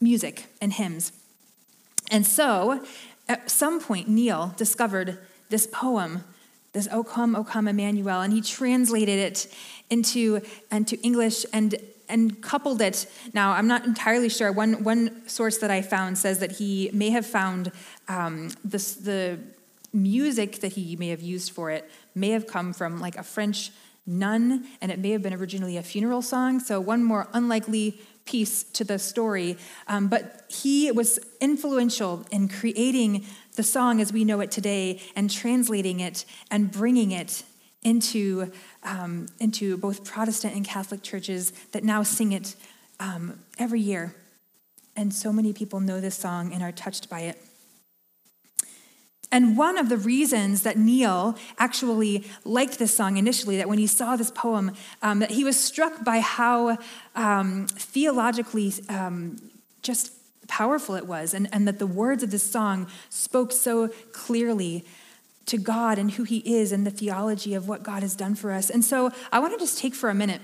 music 0.00 0.46
and 0.60 0.72
hymns. 0.72 1.12
And 2.10 2.26
so, 2.26 2.84
at 3.28 3.50
some 3.50 3.80
point, 3.80 4.08
Neale 4.08 4.54
discovered 4.56 5.18
this 5.48 5.66
poem, 5.66 6.24
this 6.72 6.88
O 6.92 7.04
come, 7.04 7.36
O 7.36 7.44
come, 7.44 7.68
Emmanuel, 7.68 8.20
and 8.20 8.32
he 8.32 8.40
translated 8.40 9.18
it 9.18 9.54
into, 9.88 10.40
into 10.70 11.00
English 11.02 11.46
and, 11.52 11.76
and 12.08 12.42
coupled 12.42 12.80
it. 12.80 13.06
Now, 13.32 13.52
I'm 13.52 13.66
not 13.66 13.84
entirely 13.84 14.28
sure. 14.28 14.50
One, 14.50 14.82
one 14.84 15.28
source 15.28 15.58
that 15.58 15.70
I 15.70 15.82
found 15.82 16.18
says 16.18 16.40
that 16.40 16.52
he 16.52 16.90
may 16.92 17.10
have 17.10 17.26
found 17.26 17.72
um, 18.08 18.50
this, 18.64 18.94
the 18.94 19.38
music 19.92 20.60
that 20.60 20.72
he 20.72 20.96
may 20.96 21.08
have 21.08 21.20
used 21.20 21.52
for 21.52 21.70
it 21.70 21.90
may 22.14 22.30
have 22.30 22.46
come 22.46 22.72
from 22.72 23.00
like 23.00 23.16
a 23.16 23.22
French 23.22 23.70
nun, 24.06 24.66
and 24.80 24.90
it 24.90 24.98
may 24.98 25.10
have 25.10 25.22
been 25.22 25.34
originally 25.34 25.76
a 25.76 25.82
funeral 25.82 26.22
song. 26.22 26.58
So, 26.58 26.80
one 26.80 27.04
more 27.04 27.28
unlikely 27.32 28.00
piece 28.24 28.62
to 28.62 28.84
the 28.84 28.98
story. 28.98 29.56
Um, 29.88 30.08
but 30.08 30.44
he 30.48 30.90
was 30.92 31.18
influential 31.40 32.24
in 32.30 32.48
creating 32.48 33.24
the 33.56 33.62
song 33.62 34.00
as 34.00 34.12
we 34.12 34.24
know 34.24 34.40
it 34.40 34.50
today 34.50 35.00
and 35.16 35.30
translating 35.30 36.00
it 36.00 36.24
and 36.50 36.70
bringing 36.70 37.10
it 37.10 37.42
into, 37.82 38.52
um, 38.84 39.26
into 39.38 39.76
both 39.76 40.04
Protestant 40.04 40.54
and 40.54 40.64
Catholic 40.64 41.02
churches 41.02 41.52
that 41.72 41.82
now 41.82 42.02
sing 42.02 42.32
it 42.32 42.54
um, 43.00 43.40
every 43.58 43.80
year. 43.80 44.14
And 44.96 45.12
so 45.14 45.32
many 45.32 45.52
people 45.52 45.80
know 45.80 46.00
this 46.00 46.14
song 46.14 46.52
and 46.52 46.62
are 46.62 46.72
touched 46.72 47.08
by 47.08 47.20
it. 47.20 47.38
And 49.32 49.56
one 49.56 49.78
of 49.78 49.88
the 49.88 49.96
reasons 49.96 50.62
that 50.62 50.76
Neale 50.76 51.36
actually 51.58 52.24
liked 52.44 52.78
this 52.78 52.92
song 52.92 53.16
initially, 53.16 53.56
that 53.58 53.68
when 53.68 53.78
he 53.78 53.86
saw 53.86 54.16
this 54.16 54.30
poem, 54.30 54.72
um, 55.02 55.20
that 55.20 55.30
he 55.30 55.44
was 55.44 55.58
struck 55.58 56.04
by 56.04 56.18
how 56.20 56.78
um, 57.14 57.66
theologically 57.68 58.72
um, 58.88 59.36
just 59.82 60.12
powerful 60.48 60.96
it 60.96 61.06
was, 61.06 61.32
and, 61.32 61.48
and 61.52 61.68
that 61.68 61.78
the 61.78 61.86
words 61.86 62.24
of 62.24 62.32
this 62.32 62.42
song 62.42 62.88
spoke 63.08 63.52
so 63.52 63.88
clearly 64.12 64.84
to 65.46 65.58
God 65.58 65.98
and 65.98 66.12
who 66.12 66.24
He 66.24 66.38
is 66.38 66.72
and 66.72 66.86
the 66.86 66.90
theology 66.90 67.54
of 67.54 67.68
what 67.68 67.82
God 67.82 68.02
has 68.02 68.14
done 68.14 68.34
for 68.34 68.52
us. 68.52 68.70
And 68.70 68.84
so 68.84 69.10
I 69.32 69.38
want 69.38 69.52
to 69.52 69.58
just 69.58 69.78
take 69.78 69.94
for 69.94 70.10
a 70.10 70.14
minute 70.14 70.40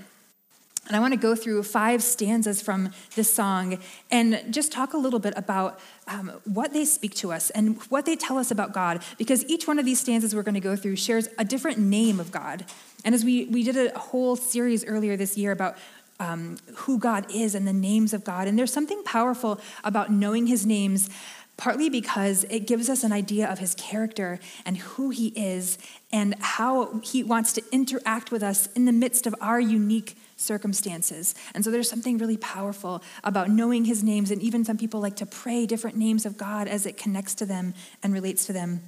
and 0.87 0.97
I 0.97 1.01
want 1.01 1.13
to 1.13 1.19
go 1.19 1.35
through 1.35 1.63
five 1.63 2.03
stanzas 2.03 2.63
from 2.63 2.91
this 3.15 3.33
song 3.33 3.79
and 4.11 4.43
just 4.51 4.73
talk 4.73 4.93
a 4.93 4.97
little 4.97 5.19
bit 5.19 5.35
about 5.37 5.81
um, 6.07 6.33
what 6.45 6.73
they 6.73 6.85
speak 6.85 7.15
to 7.17 7.33
us 7.33 7.51
and 7.51 7.81
what 7.89 8.07
they 8.07 8.17
tell 8.17 8.39
us 8.39 8.51
about 8.51 8.73
God, 8.73 9.03
because 9.19 9.45
each 9.47 9.67
one 9.67 9.79
of 9.79 9.85
these 9.85 10.01
stanzas 10.01 10.35
we're 10.35 10.43
going 10.43 10.55
to 10.55 10.61
go 10.61 10.77
through 10.77 10.97
shares 10.97 11.29
a 11.39 11.45
different 11.45 11.79
name 11.79 12.21
of 12.21 12.31
God. 12.31 12.65
And 13.05 13.15
as 13.15 13.25
we, 13.25 13.47
we 13.47 13.63
did 13.63 13.77
a 13.77 13.99
whole 13.99 14.37
series 14.37 14.85
earlier 14.85 15.17
this 15.17 15.37
year 15.37 15.53
about 15.53 15.77
um, 16.19 16.57
who 16.75 16.99
God 16.99 17.27
is 17.35 17.55
and 17.55 17.67
the 17.67 17.73
names 17.73 18.15
of 18.15 18.25
God, 18.25 18.49
and 18.49 18.59
there's 18.59 18.73
something 18.73 19.03
powerful 19.05 19.61
about 19.85 20.11
knowing 20.11 20.47
his 20.47 20.65
names 20.65 21.11
partly 21.57 21.89
because 21.89 22.45
it 22.45 22.67
gives 22.67 22.89
us 22.91 23.03
an 23.03 23.13
idea 23.13 23.51
of 23.51 23.59
his 23.59 23.75
character 23.75 24.39
and 24.65 24.77
who 24.77 25.11
he 25.11 25.29
is 25.29 25.79
and 26.13 26.35
how 26.41 27.01
he 27.01 27.23
wants 27.23 27.53
to 27.55 27.63
interact 27.73 28.31
with 28.31 28.43
us 28.43 28.67
in 28.75 28.85
the 28.85 28.93
midst 28.93 29.27
of 29.27 29.35
our 29.41 29.59
unique 29.59 30.17
circumstances. 30.37 31.35
And 31.55 31.65
so 31.65 31.71
there's 31.71 31.89
something 31.89 32.19
really 32.19 32.37
powerful 32.37 33.03
about 33.25 33.51
knowing 33.51 33.87
his 33.87 34.05
names, 34.05 34.31
and 34.31 34.43
even 34.43 34.65
some 34.65 34.77
people 34.77 35.01
like 35.01 35.17
to 35.17 35.27
pray 35.27 35.65
different 35.67 35.97
names 35.97 36.27
of 36.27 36.37
God 36.37 36.69
as 36.69 36.85
it 36.85 36.97
connects 36.97 37.35
to 37.37 37.47
them 37.47 37.75
and 38.03 38.13
relates 38.13 38.47
to 38.47 38.53
them. 38.53 38.83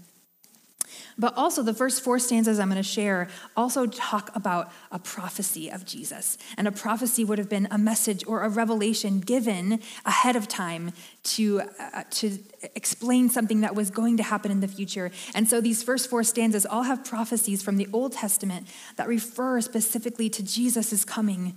But 1.18 1.36
also, 1.36 1.62
the 1.62 1.74
first 1.74 2.02
four 2.02 2.18
stanzas 2.18 2.58
I'm 2.58 2.68
going 2.68 2.76
to 2.76 2.82
share 2.82 3.28
also 3.56 3.86
talk 3.86 4.30
about 4.34 4.72
a 4.92 4.98
prophecy 4.98 5.70
of 5.70 5.84
Jesus. 5.84 6.38
And 6.56 6.68
a 6.68 6.72
prophecy 6.72 7.24
would 7.24 7.38
have 7.38 7.48
been 7.48 7.66
a 7.70 7.78
message 7.78 8.24
or 8.26 8.42
a 8.42 8.48
revelation 8.48 9.20
given 9.20 9.80
ahead 10.04 10.36
of 10.36 10.46
time 10.48 10.92
to, 11.24 11.62
uh, 11.78 12.04
to 12.10 12.38
explain 12.74 13.28
something 13.28 13.60
that 13.60 13.74
was 13.74 13.90
going 13.90 14.16
to 14.16 14.22
happen 14.22 14.50
in 14.50 14.60
the 14.60 14.68
future. 14.68 15.10
And 15.34 15.48
so, 15.48 15.60
these 15.60 15.82
first 15.82 16.08
four 16.08 16.22
stanzas 16.22 16.64
all 16.64 16.84
have 16.84 17.04
prophecies 17.04 17.62
from 17.62 17.76
the 17.76 17.88
Old 17.92 18.12
Testament 18.12 18.66
that 18.96 19.08
refer 19.08 19.60
specifically 19.60 20.28
to 20.30 20.42
Jesus' 20.42 21.04
coming 21.04 21.56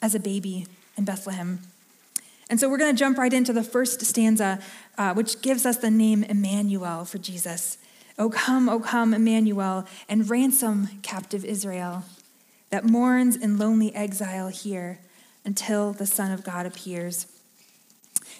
as 0.00 0.14
a 0.14 0.20
baby 0.20 0.66
in 0.96 1.04
Bethlehem. 1.04 1.60
And 2.50 2.58
so, 2.58 2.68
we're 2.68 2.78
going 2.78 2.94
to 2.94 2.98
jump 2.98 3.18
right 3.18 3.32
into 3.32 3.52
the 3.52 3.62
first 3.62 4.04
stanza, 4.04 4.60
uh, 4.98 5.14
which 5.14 5.40
gives 5.42 5.64
us 5.66 5.78
the 5.78 5.90
name 5.90 6.24
Emmanuel 6.24 7.04
for 7.04 7.18
Jesus. 7.18 7.78
O 8.18 8.28
come, 8.28 8.68
O 8.68 8.80
come, 8.80 9.14
Emmanuel, 9.14 9.86
and 10.08 10.28
ransom 10.28 10.88
captive 11.02 11.44
Israel 11.44 12.04
that 12.70 12.84
mourns 12.84 13.36
in 13.36 13.58
lonely 13.58 13.94
exile 13.94 14.48
here 14.48 14.98
until 15.44 15.92
the 15.92 16.06
Son 16.06 16.32
of 16.32 16.44
God 16.44 16.66
appears. 16.66 17.26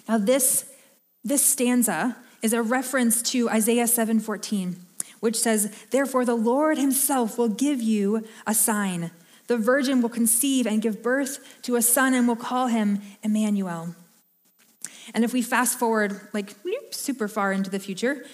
Now, 0.07 0.17
this, 0.17 0.65
this 1.23 1.45
stanza 1.45 2.17
is 2.41 2.53
a 2.53 2.61
reference 2.61 3.21
to 3.21 3.49
Isaiah 3.49 3.85
7:14, 3.85 4.75
which 5.19 5.37
says, 5.37 5.73
Therefore 5.91 6.25
the 6.25 6.35
Lord 6.35 6.77
himself 6.77 7.37
will 7.37 7.49
give 7.49 7.81
you 7.81 8.25
a 8.45 8.53
sign. 8.53 9.11
The 9.47 9.57
virgin 9.57 10.01
will 10.01 10.09
conceive 10.09 10.65
and 10.65 10.81
give 10.81 11.03
birth 11.03 11.61
to 11.63 11.75
a 11.75 11.81
son 11.81 12.13
and 12.13 12.27
will 12.27 12.35
call 12.35 12.67
him 12.67 13.01
Emmanuel. 13.21 13.95
And 15.13 15.23
if 15.23 15.33
we 15.33 15.41
fast 15.41 15.77
forward 15.77 16.19
like 16.33 16.55
super 16.91 17.27
far 17.27 17.51
into 17.51 17.69
the 17.69 17.79
future, 17.79 18.25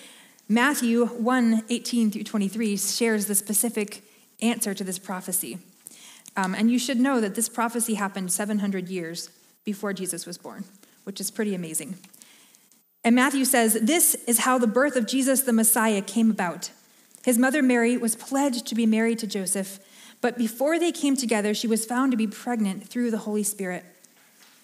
Matthew 0.51 1.05
1 1.05 1.65
18 1.69 2.09
through 2.09 2.23
23 2.23 2.75
shares 2.75 3.27
the 3.27 3.35
specific 3.35 4.03
answer 4.41 4.73
to 4.73 4.83
this 4.83 4.97
prophecy. 4.97 5.59
Um, 6.35 6.55
and 6.55 6.71
you 6.71 6.79
should 6.79 6.99
know 6.99 7.21
that 7.21 7.35
this 7.35 7.47
prophecy 7.47 7.93
happened 7.93 8.31
700 8.31 8.89
years 8.89 9.29
before 9.63 9.93
Jesus 9.93 10.25
was 10.25 10.39
born, 10.39 10.63
which 11.03 11.21
is 11.21 11.29
pretty 11.29 11.53
amazing. 11.53 11.99
And 13.03 13.15
Matthew 13.15 13.45
says, 13.45 13.75
This 13.75 14.15
is 14.25 14.39
how 14.39 14.57
the 14.57 14.65
birth 14.65 14.95
of 14.95 15.05
Jesus 15.05 15.41
the 15.41 15.53
Messiah 15.53 16.01
came 16.01 16.31
about. 16.31 16.71
His 17.23 17.37
mother 17.37 17.61
Mary 17.61 17.95
was 17.95 18.15
pledged 18.15 18.65
to 18.67 18.75
be 18.75 18.87
married 18.87 19.19
to 19.19 19.27
Joseph, 19.27 19.77
but 20.19 20.35
before 20.35 20.79
they 20.79 20.91
came 20.91 21.15
together, 21.15 21.53
she 21.53 21.67
was 21.67 21.85
found 21.85 22.11
to 22.11 22.17
be 22.17 22.25
pregnant 22.25 22.87
through 22.87 23.11
the 23.11 23.19
Holy 23.19 23.43
Spirit. 23.43 23.85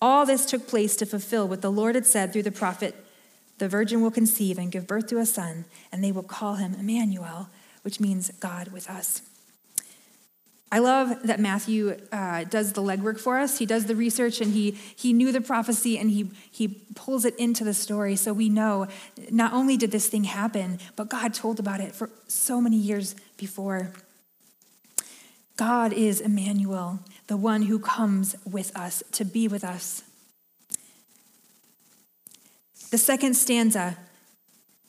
All 0.00 0.24
this 0.24 0.46
took 0.46 0.66
place 0.68 0.96
to 0.96 1.06
fulfill 1.06 1.48
what 1.48 1.62
the 1.62 1.72
Lord 1.72 1.94
had 1.94 2.06
said 2.06 2.32
through 2.32 2.44
the 2.44 2.52
prophet 2.52 2.94
The 3.58 3.68
virgin 3.68 4.00
will 4.00 4.12
conceive 4.12 4.58
and 4.58 4.70
give 4.70 4.86
birth 4.86 5.08
to 5.08 5.18
a 5.18 5.26
son, 5.26 5.64
and 5.90 6.02
they 6.04 6.12
will 6.12 6.22
call 6.22 6.54
him 6.54 6.74
Emmanuel, 6.74 7.48
which 7.82 7.98
means 7.98 8.30
God 8.38 8.68
with 8.68 8.88
us. 8.88 9.22
I 10.70 10.80
love 10.80 11.22
that 11.24 11.40
Matthew 11.40 11.96
uh, 12.12 12.44
does 12.44 12.74
the 12.74 12.82
legwork 12.82 13.18
for 13.18 13.38
us. 13.38 13.58
He 13.58 13.64
does 13.64 13.86
the 13.86 13.96
research 13.96 14.42
and 14.42 14.52
he, 14.52 14.72
he 14.72 15.14
knew 15.14 15.32
the 15.32 15.40
prophecy 15.40 15.98
and 15.98 16.10
he, 16.10 16.30
he 16.50 16.68
pulls 16.94 17.24
it 17.24 17.34
into 17.36 17.64
the 17.64 17.72
story 17.72 18.16
so 18.16 18.34
we 18.34 18.50
know 18.50 18.86
not 19.30 19.54
only 19.54 19.78
did 19.78 19.92
this 19.92 20.08
thing 20.08 20.24
happen, 20.24 20.78
but 20.94 21.08
God 21.08 21.32
told 21.32 21.58
about 21.58 21.80
it 21.80 21.94
for 21.94 22.10
so 22.26 22.60
many 22.60 22.76
years 22.76 23.16
before. 23.38 23.92
God 25.58 25.92
is 25.92 26.20
Emmanuel, 26.20 27.00
the 27.26 27.36
one 27.36 27.62
who 27.62 27.80
comes 27.80 28.36
with 28.48 28.74
us 28.76 29.02
to 29.10 29.24
be 29.24 29.48
with 29.48 29.64
us. 29.64 30.04
The 32.92 32.96
second 32.96 33.34
stanza 33.34 33.98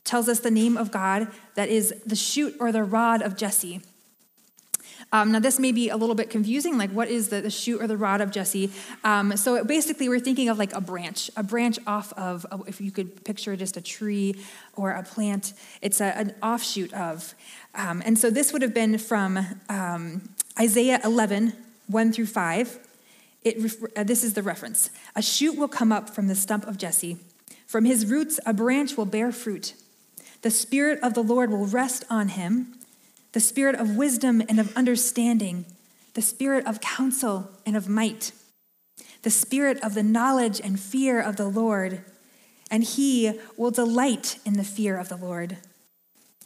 tells 0.03 0.29
us 0.29 0.39
the 0.39 0.51
name 0.51 0.77
of 0.77 0.91
God 0.91 1.27
that 1.55 1.69
is 1.69 1.93
the 2.05 2.15
shoot 2.15 2.55
or 2.59 2.71
the 2.71 2.83
rod 2.83 3.23
of 3.23 3.35
Jesse. 3.35 3.81
Um, 5.11 5.31
now, 5.31 5.39
this 5.39 5.57
may 5.57 5.71
be 5.71 5.89
a 5.89 5.97
little 5.97 6.13
bit 6.13 6.29
confusing. 6.29 6.77
Like, 6.77 6.91
what 6.91 7.07
is 7.07 7.29
the, 7.29 7.41
the 7.41 7.49
shoot 7.49 7.81
or 7.81 7.87
the 7.87 7.97
rod 7.97 8.21
of 8.21 8.29
Jesse? 8.29 8.71
Um, 9.03 9.35
so, 9.37 9.55
it, 9.55 9.65
basically, 9.65 10.07
we're 10.07 10.19
thinking 10.19 10.49
of 10.49 10.59
like 10.59 10.71
a 10.73 10.81
branch, 10.81 11.31
a 11.35 11.41
branch 11.41 11.79
off 11.87 12.13
of, 12.13 12.45
if 12.67 12.79
you 12.79 12.91
could 12.91 13.25
picture 13.25 13.55
just 13.55 13.75
a 13.75 13.81
tree 13.81 14.35
or 14.75 14.91
a 14.91 15.01
plant, 15.01 15.53
it's 15.81 15.99
a, 15.99 16.15
an 16.15 16.35
offshoot 16.43 16.93
of. 16.93 17.33
Um, 17.73 18.03
and 18.05 18.19
so, 18.19 18.29
this 18.29 18.53
would 18.53 18.61
have 18.61 18.73
been 18.73 18.99
from 18.99 19.39
um, 19.67 20.29
Isaiah 20.59 20.99
11, 21.03 21.53
1 21.87 22.13
through 22.13 22.25
5. 22.25 22.79
It, 23.43 23.73
uh, 23.95 24.03
this 24.03 24.23
is 24.23 24.33
the 24.33 24.43
reference. 24.43 24.89
A 25.15 25.21
shoot 25.21 25.57
will 25.57 25.69
come 25.69 25.91
up 25.91 26.09
from 26.09 26.27
the 26.27 26.35
stump 26.35 26.67
of 26.67 26.77
Jesse. 26.77 27.17
From 27.65 27.85
his 27.85 28.05
roots, 28.05 28.39
a 28.45 28.53
branch 28.53 28.97
will 28.97 29.05
bear 29.05 29.31
fruit. 29.31 29.73
The 30.41 30.51
Spirit 30.51 30.99
of 31.01 31.13
the 31.13 31.23
Lord 31.23 31.51
will 31.51 31.65
rest 31.65 32.03
on 32.09 32.29
him 32.29 32.73
the 33.31 33.39
Spirit 33.39 33.75
of 33.75 33.95
wisdom 33.95 34.41
and 34.49 34.59
of 34.59 34.75
understanding, 34.75 35.65
the 36.15 36.21
Spirit 36.21 36.65
of 36.65 36.81
counsel 36.81 37.51
and 37.63 37.77
of 37.77 37.87
might, 37.87 38.31
the 39.21 39.29
Spirit 39.29 39.77
of 39.83 39.93
the 39.93 40.01
knowledge 40.01 40.59
and 40.59 40.79
fear 40.79 41.21
of 41.21 41.35
the 41.35 41.47
Lord. 41.47 42.03
And 42.71 42.83
he 42.83 43.39
will 43.55 43.71
delight 43.71 44.39
in 44.45 44.53
the 44.53 44.63
fear 44.63 44.97
of 44.97 45.09
the 45.09 45.15
Lord. 45.15 45.57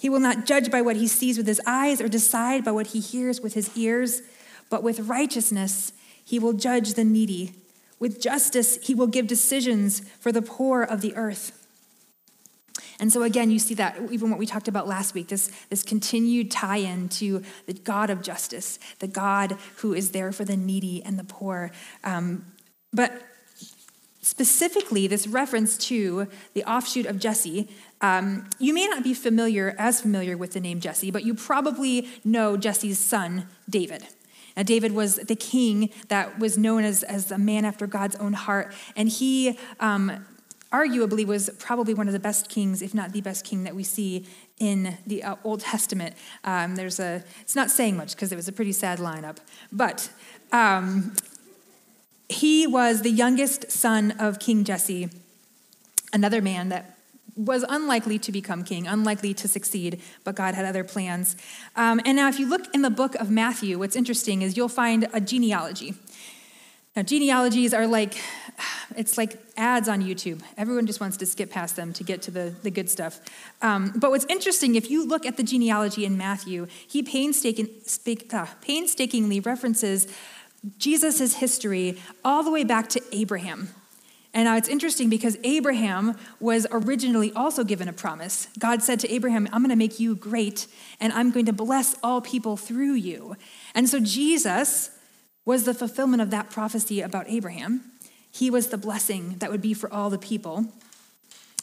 He 0.04 0.10
will 0.10 0.20
not 0.20 0.46
judge 0.46 0.70
by 0.70 0.82
what 0.82 0.98
he 0.98 1.08
sees 1.08 1.38
with 1.38 1.48
his 1.48 1.62
eyes 1.66 2.02
or 2.02 2.10
decide 2.10 2.66
by 2.66 2.72
what 2.72 2.88
he 2.88 3.00
hears 3.00 3.40
with 3.40 3.54
his 3.54 3.70
ears, 3.78 4.22
but 4.70 4.84
with 4.84 5.00
righteousness 5.08 5.94
he 6.26 6.40
will 6.40 6.52
judge 6.52 6.96
the 6.96 7.06
needy. 7.06 7.54
With 8.00 8.20
justice 8.20 8.78
he 8.86 8.94
will 8.94 9.08
give 9.08 9.28
decisions 9.28 10.02
for 10.20 10.34
the 10.34 10.42
poor 10.42 10.84
of 10.84 11.00
the 11.00 11.16
earth. 11.16 11.66
And 13.00 13.14
so 13.14 13.24
again, 13.24 13.50
you 13.50 13.60
see 13.60 13.76
that 13.76 13.98
even 14.12 14.30
what 14.30 14.40
we 14.40 14.46
talked 14.46 14.68
about 14.68 14.90
last 14.90 15.14
week, 15.14 15.30
this, 15.30 15.50
this 15.70 15.84
continued 15.84 16.52
tie-in 16.52 17.08
to 17.08 17.42
the 17.66 17.74
God 17.74 18.10
of 18.10 18.22
justice, 18.22 18.80
the 19.00 19.08
God 19.08 19.58
who 19.78 19.94
is 19.94 20.12
there 20.12 20.34
for 20.34 20.44
the 20.44 20.58
needy 20.58 21.02
and 21.02 21.18
the 21.18 21.24
poor. 21.24 21.72
Um, 22.04 22.48
but 22.92 23.22
specifically, 24.22 25.08
this 25.08 25.28
reference 25.28 25.78
to 25.78 26.28
the 26.56 26.64
offshoot 26.66 27.06
of 27.06 27.20
Jesse, 27.20 27.70
um, 28.04 28.50
you 28.60 28.74
may 28.74 28.86
not 28.86 29.02
be 29.02 29.14
familiar, 29.14 29.74
as 29.80 30.02
familiar 30.02 30.38
with 30.38 30.52
the 30.52 30.60
name 30.60 30.82
Jesse, 30.82 31.10
but 31.10 31.24
you 31.24 31.34
probably 31.34 32.10
know 32.26 32.58
Jesse's 32.58 33.00
son, 33.00 33.48
David. 33.70 34.06
Now, 34.58 34.64
David 34.64 34.92
was 34.92 35.16
the 35.16 35.38
king 35.38 35.90
that 36.10 36.38
was 36.38 36.58
known 36.58 36.84
as, 36.84 37.02
as 37.04 37.32
a 37.32 37.38
man 37.38 37.64
after 37.66 37.88
God's 37.88 38.18
own 38.18 38.34
heart, 38.34 38.74
and 38.98 39.08
he 39.08 39.58
um, 39.80 40.26
arguably 40.72 41.26
was 41.26 41.50
probably 41.60 41.94
one 41.94 42.08
of 42.08 42.14
the 42.14 42.20
best 42.20 42.50
kings, 42.50 42.82
if 42.82 42.94
not 42.94 43.14
the 43.14 43.22
best 43.22 43.46
king 43.46 43.64
that 43.64 43.74
we 43.74 43.84
see 43.84 44.28
in 44.60 44.98
the 45.08 45.24
uh, 45.24 45.38
Old 45.46 45.62
Testament. 45.62 46.16
Um, 46.44 46.76
there's 46.76 47.00
a, 47.00 47.24
it's 47.42 47.56
not 47.56 47.72
saying 47.72 47.96
much 47.96 48.16
because 48.16 48.34
it 48.34 48.36
was 48.36 48.50
a 48.50 48.52
pretty 48.52 48.74
sad 48.74 49.00
lineup, 49.00 49.38
but 49.72 50.10
um, 50.52 51.14
he 52.28 52.68
was 52.68 53.02
the 53.02 53.12
youngest 53.12 53.72
son 53.72 54.12
of 54.20 54.40
King 54.40 54.66
Jesse, 54.66 55.10
another 56.12 56.42
man 56.42 56.68
that 56.68 56.98
was 57.36 57.66
unlikely 57.68 58.20
to 58.20 58.32
become 58.32 58.64
king, 58.64 58.88
unlikely 58.88 59.34
to 59.36 59.48
succeed, 59.48 60.02
but 60.24 60.36
God 60.36 60.56
had 60.56 60.66
other 60.66 60.84
plans. 60.84 61.36
Um, 61.76 62.00
and 62.06 62.16
now, 62.16 62.28
if 62.30 62.40
you 62.40 62.48
look 62.48 62.74
in 62.74 62.82
the 62.82 62.90
book 62.90 63.16
of 63.16 63.32
Matthew, 63.32 63.80
what's 63.80 63.96
interesting 63.96 64.42
is 64.42 64.56
you'll 64.56 64.70
find 64.70 65.08
a 65.14 65.20
genealogy. 65.20 65.96
Now, 66.96 67.02
genealogies 67.02 67.74
are 67.74 67.88
like, 67.88 68.16
it's 68.96 69.18
like 69.18 69.40
ads 69.58 69.90
on 69.90 70.02
YouTube. 70.04 70.42
Everyone 70.58 70.86
just 70.86 71.00
wants 71.00 71.18
to 71.18 71.26
skip 71.26 71.50
past 71.50 71.76
them 71.76 71.94
to 71.94 72.04
get 72.04 72.22
to 72.24 72.32
the, 72.32 72.54
the 72.62 72.70
good 72.70 72.90
stuff. 72.90 73.20
Um, 73.62 73.94
but 73.96 74.12
what's 74.12 74.26
interesting, 74.26 74.76
if 74.76 74.92
you 74.92 75.08
look 75.08 75.26
at 75.26 75.38
the 75.38 75.44
genealogy 75.44 76.06
in 76.06 76.18
Matthew, 76.18 76.68
he 76.88 77.02
painstaking, 77.02 77.68
speak, 77.86 78.34
uh, 78.34 78.46
painstakingly 78.62 79.40
references 79.40 80.08
Jesus' 80.78 81.36
history 81.36 82.00
all 82.24 82.44
the 82.44 82.52
way 82.52 82.64
back 82.64 82.88
to 82.90 83.02
Abraham. 83.12 83.70
And 84.34 84.46
now 84.46 84.58
it's 84.58 84.68
interesting 84.68 85.10
because 85.10 85.38
Abraham 85.44 86.18
was 86.40 86.66
originally 86.72 87.32
also 87.34 87.64
given 87.64 87.88
a 87.88 87.94
promise. 87.94 88.48
God 88.58 88.82
said 88.82 89.00
to 89.02 89.14
Abraham, 89.14 89.48
I'm 89.52 89.62
going 89.62 89.70
to 89.70 89.76
make 89.76 90.00
you 90.00 90.16
great, 90.16 90.66
and 91.00 91.14
I'm 91.14 91.30
going 91.30 91.46
to 91.46 91.54
bless 91.54 91.96
all 92.02 92.20
people 92.20 92.58
through 92.58 92.94
you. 92.94 93.36
And 93.76 93.88
so 93.88 94.00
Jesus 94.00 94.90
was 95.46 95.66
the 95.66 95.74
fulfillment 95.74 96.22
of 96.22 96.32
that 96.32 96.50
prophecy 96.50 97.02
about 97.02 97.30
Abraham. 97.30 97.92
He 98.32 98.50
was 98.50 98.68
the 98.68 98.78
blessing 98.78 99.36
that 99.38 99.52
would 99.52 99.62
be 99.62 99.76
for 99.76 99.92
all 99.94 100.10
the 100.10 100.18
people. 100.18 100.66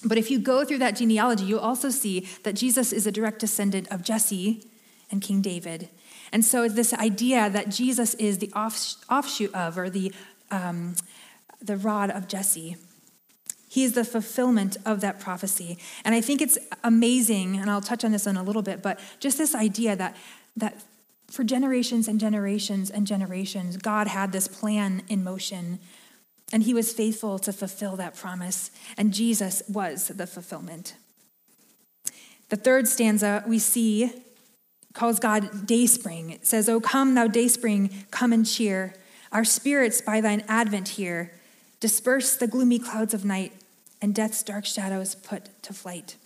But 0.05 0.17
if 0.17 0.31
you 0.31 0.39
go 0.39 0.65
through 0.65 0.79
that 0.79 0.97
genealogy, 0.97 1.45
you'll 1.45 1.59
also 1.59 1.91
see 1.91 2.29
that 2.45 2.55
Jesus 2.55 2.93
is 2.93 3.07
a 3.07 3.13
direct 3.13 3.41
descendant 3.41 3.89
of 3.91 4.03
Jesse 4.03 4.65
and 5.11 5.21
King 5.21 5.43
David. 5.43 5.89
And 6.33 6.45
so, 6.45 6.69
this 6.69 6.95
idea 6.95 7.51
that 7.51 7.71
Jesus 7.71 8.15
is 8.15 8.39
the 8.39 8.53
offshoot 8.53 9.53
of, 9.53 9.77
or 9.77 9.91
the 9.91 10.15
um, 10.53 10.95
the 11.61 11.77
rod 11.77 12.11
of 12.11 12.29
Jesse. 12.29 12.77
He 13.69 13.85
is 13.85 13.93
the 13.93 14.05
fulfillment 14.05 14.77
of 14.85 15.01
that 15.01 15.21
prophecy. 15.21 15.79
And 16.05 16.15
I 16.15 16.21
think 16.21 16.43
it's 16.43 16.59
amazing, 16.83 17.57
and 17.57 17.71
I'll 17.71 17.81
touch 17.81 18.05
on 18.05 18.13
this 18.13 18.27
in 18.27 18.37
a 18.37 18.43
little 18.43 18.63
bit, 18.63 18.83
but 18.83 18.99
just 19.21 19.39
this 19.39 19.55
idea 19.55 19.95
that, 19.95 20.17
that 20.57 20.83
for 21.31 21.45
generations 21.45 22.09
and 22.09 22.19
generations 22.19 22.91
and 22.91 23.07
generations, 23.07 23.77
God 23.77 24.09
had 24.09 24.33
this 24.33 24.49
plan 24.49 25.03
in 25.09 25.23
motion, 25.23 25.79
and 26.53 26.65
he 26.65 26.75
was 26.75 26.93
faithful 26.93 27.39
to 27.39 27.53
fulfill 27.53 27.95
that 27.97 28.17
promise, 28.17 28.73
and 28.97 29.13
Jesus 29.13 29.63
was 29.69 30.09
the 30.09 30.27
fulfillment. 30.27 30.97
The 32.49 32.57
third 32.57 32.89
stanza 32.89 33.45
we 33.47 33.61
see 33.61 34.13
calls 34.93 35.21
God 35.21 35.67
dayspring. 35.67 36.31
It 36.31 36.45
says, 36.45 36.69
O 36.69 36.81
come, 36.81 37.15
thou 37.15 37.29
dayspring, 37.29 37.91
come 38.11 38.33
and 38.33 38.45
cheer 38.45 38.95
our 39.31 39.45
spirits 39.45 40.01
by 40.01 40.21
thine 40.21 40.43
advent 40.49 40.89
here. 40.89 41.33
Disperse 41.81 42.37
the 42.37 42.47
gloomy 42.47 42.79
clouds 42.79 43.15
of 43.15 43.25
night, 43.25 43.53
and 44.03 44.15
death's 44.15 44.43
dark 44.43 44.65
shadows 44.65 45.15
put 45.15 45.63
to 45.63 45.73
flight. 45.73 46.17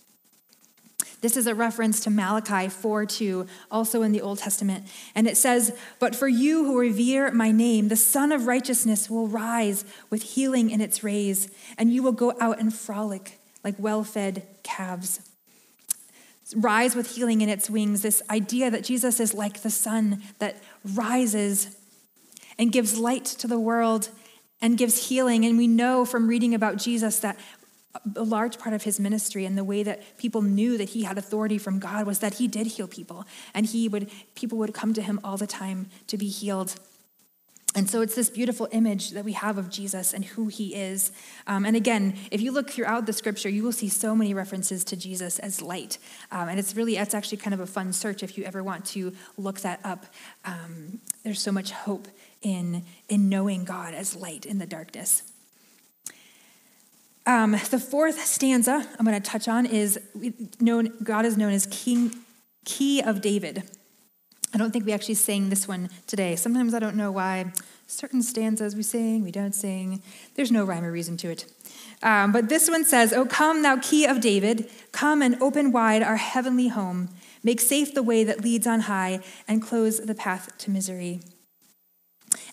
This 1.21 1.37
is 1.37 1.47
a 1.47 1.55
reference 1.55 2.01
to 2.01 2.09
Malachi 2.09 2.69
4 2.69 3.05
2, 3.05 3.47
also 3.71 4.01
in 4.01 4.11
the 4.11 4.21
Old 4.21 4.39
Testament. 4.39 4.85
And 5.15 5.27
it 5.27 5.37
says, 5.37 5.75
But 5.99 6.15
for 6.15 6.27
you 6.27 6.65
who 6.65 6.79
revere 6.79 7.31
my 7.31 7.51
name, 7.51 7.87
the 7.87 7.95
Sun 7.95 8.31
of 8.31 8.47
Righteousness 8.47 9.09
will 9.09 9.27
rise 9.27 9.85
with 10.09 10.21
healing 10.21 10.69
in 10.69 10.81
its 10.81 11.03
rays, 11.03 11.49
and 11.77 11.91
you 11.91 12.03
will 12.03 12.11
go 12.11 12.35
out 12.39 12.59
and 12.59 12.73
frolic 12.73 13.39
like 13.63 13.75
well 13.79 14.03
fed 14.03 14.43
calves. 14.61 15.19
Rise 16.55 16.95
with 16.95 17.15
healing 17.15 17.41
in 17.41 17.49
its 17.49 17.69
wings, 17.69 18.03
this 18.03 18.21
idea 18.29 18.69
that 18.69 18.83
Jesus 18.83 19.19
is 19.19 19.33
like 19.33 19.63
the 19.63 19.71
sun 19.71 20.21
that 20.37 20.61
rises 20.93 21.75
and 22.59 22.71
gives 22.71 22.99
light 22.99 23.25
to 23.25 23.47
the 23.47 23.59
world 23.59 24.09
and 24.61 24.77
gives 24.77 25.09
healing. 25.09 25.45
And 25.45 25.57
we 25.57 25.67
know 25.67 26.05
from 26.05 26.27
reading 26.27 26.53
about 26.53 26.77
Jesus 26.77 27.19
that 27.19 27.37
a 28.15 28.23
large 28.23 28.57
part 28.57 28.73
of 28.75 28.83
his 28.83 28.99
ministry 28.99 29.45
and 29.45 29.57
the 29.57 29.63
way 29.63 29.83
that 29.83 30.17
people 30.17 30.41
knew 30.41 30.77
that 30.77 30.89
he 30.89 31.03
had 31.03 31.17
authority 31.17 31.57
from 31.57 31.79
God 31.79 32.05
was 32.05 32.19
that 32.19 32.35
he 32.35 32.47
did 32.47 32.67
heal 32.67 32.87
people 32.87 33.25
and 33.53 33.65
he 33.65 33.87
would 33.87 34.11
people 34.35 34.57
would 34.57 34.73
come 34.73 34.93
to 34.93 35.01
him 35.01 35.19
all 35.23 35.37
the 35.37 35.47
time 35.47 35.87
to 36.07 36.17
be 36.17 36.27
healed. 36.27 36.75
And 37.75 37.89
so 37.89 37.99
it's 37.99 38.15
this 38.15 38.29
beautiful 38.29 38.69
image 38.71 39.11
that 39.11 39.25
we 39.25 39.33
have 39.33 39.57
of 39.57 39.69
Jesus 39.69 40.13
and 40.13 40.23
who 40.23 40.47
he 40.47 40.73
is. 40.73 41.11
Um, 41.45 41.65
and 41.65 41.75
again, 41.75 42.15
if 42.31 42.39
you 42.39 42.53
look 42.53 42.69
throughout 42.69 43.05
the 43.05 43.11
scripture, 43.11 43.49
you 43.49 43.63
will 43.63 43.73
see 43.73 43.89
so 43.89 44.15
many 44.15 44.33
references 44.33 44.85
to 44.85 44.95
Jesus 44.95 45.39
as 45.39 45.61
light. 45.61 45.97
Um, 46.31 46.47
and 46.47 46.57
it's 46.57 46.73
really, 46.73 46.95
it's 46.95 47.13
actually 47.13 47.39
kind 47.39 47.53
of 47.53 47.59
a 47.59 47.67
fun 47.67 47.91
search 47.91 48.23
if 48.23 48.37
you 48.37 48.45
ever 48.45 48.63
want 48.63 48.85
to 48.87 49.11
look 49.37 49.59
that 49.59 49.81
up. 49.83 50.05
Um, 50.45 51.01
there's 51.23 51.41
so 51.41 51.51
much 51.51 51.71
hope 51.71 52.07
in, 52.45 52.83
in 53.09 53.27
knowing 53.27 53.65
God 53.65 53.95
as 53.95 54.15
light 54.15 54.45
in 54.45 54.59
the 54.59 54.67
darkness. 54.67 55.23
Um, 57.25 57.53
the 57.71 57.79
fourth 57.79 58.23
stanza 58.23 58.87
I'm 58.99 59.05
going 59.05 59.19
to 59.19 59.29
touch 59.29 59.47
on 59.47 59.65
is 59.65 59.99
known, 60.59 60.93
God 61.03 61.25
is 61.25 61.37
known 61.37 61.53
as 61.53 61.65
King, 61.71 62.15
Key 62.63 63.01
of 63.01 63.19
David. 63.19 63.63
I 64.53 64.59
don't 64.59 64.71
think 64.71 64.85
we 64.85 64.93
actually 64.93 65.15
sang 65.15 65.49
this 65.49 65.67
one 65.67 65.89
today. 66.05 66.35
Sometimes 66.35 66.75
I 66.75 66.79
don't 66.79 66.95
know 66.95 67.11
why 67.11 67.51
certain 67.87 68.21
stanzas 68.21 68.75
we 68.75 68.83
sing, 68.83 69.23
we 69.23 69.31
don't 69.31 69.55
sing. 69.55 70.03
There's 70.35 70.51
no 70.51 70.63
rhyme 70.63 70.85
or 70.85 70.91
reason 70.91 71.17
to 71.17 71.31
it. 71.31 71.45
Um, 72.03 72.31
but 72.31 72.47
this 72.47 72.69
one 72.69 72.85
says, 72.85 73.11
O 73.11 73.25
come, 73.25 73.63
thou 73.63 73.77
key 73.77 74.05
of 74.05 74.21
David, 74.21 74.69
come 74.91 75.23
and 75.23 75.41
open 75.41 75.71
wide 75.71 76.03
our 76.03 76.17
heavenly 76.17 76.67
home. 76.67 77.09
Make 77.43 77.59
safe 77.59 77.95
the 77.95 78.03
way 78.03 78.23
that 78.23 78.41
leads 78.41 78.67
on 78.67 78.81
high, 78.81 79.21
and 79.47 79.61
close 79.61 79.99
the 79.99 80.15
path 80.15 80.55
to 80.59 80.69
misery. 80.69 81.21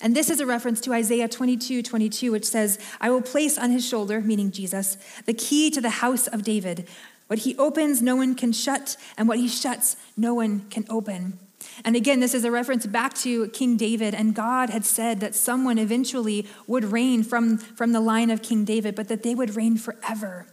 And 0.00 0.14
this 0.14 0.30
is 0.30 0.40
a 0.40 0.46
reference 0.46 0.80
to 0.82 0.92
Isaiah 0.92 1.28
22 1.28 1.82
22, 1.82 2.32
which 2.32 2.44
says, 2.44 2.78
I 3.00 3.10
will 3.10 3.22
place 3.22 3.58
on 3.58 3.70
his 3.70 3.86
shoulder, 3.86 4.20
meaning 4.20 4.50
Jesus, 4.50 4.96
the 5.26 5.34
key 5.34 5.70
to 5.70 5.80
the 5.80 5.90
house 5.90 6.26
of 6.26 6.42
David. 6.42 6.88
What 7.28 7.40
he 7.40 7.56
opens, 7.56 8.02
no 8.02 8.16
one 8.16 8.34
can 8.34 8.52
shut, 8.52 8.96
and 9.16 9.26
what 9.26 9.38
he 9.38 9.48
shuts, 9.48 9.96
no 10.16 10.34
one 10.34 10.66
can 10.68 10.84
open. 10.90 11.38
And 11.84 11.96
again, 11.96 12.20
this 12.20 12.34
is 12.34 12.44
a 12.44 12.50
reference 12.50 12.86
back 12.86 13.14
to 13.14 13.48
King 13.48 13.76
David, 13.76 14.14
and 14.14 14.34
God 14.34 14.70
had 14.70 14.84
said 14.84 15.20
that 15.20 15.34
someone 15.34 15.78
eventually 15.78 16.46
would 16.66 16.84
reign 16.84 17.22
from, 17.22 17.58
from 17.58 17.92
the 17.92 18.00
line 18.00 18.30
of 18.30 18.42
King 18.42 18.64
David, 18.64 18.94
but 18.94 19.08
that 19.08 19.22
they 19.22 19.34
would 19.34 19.56
reign 19.56 19.76
forever. 19.76 20.46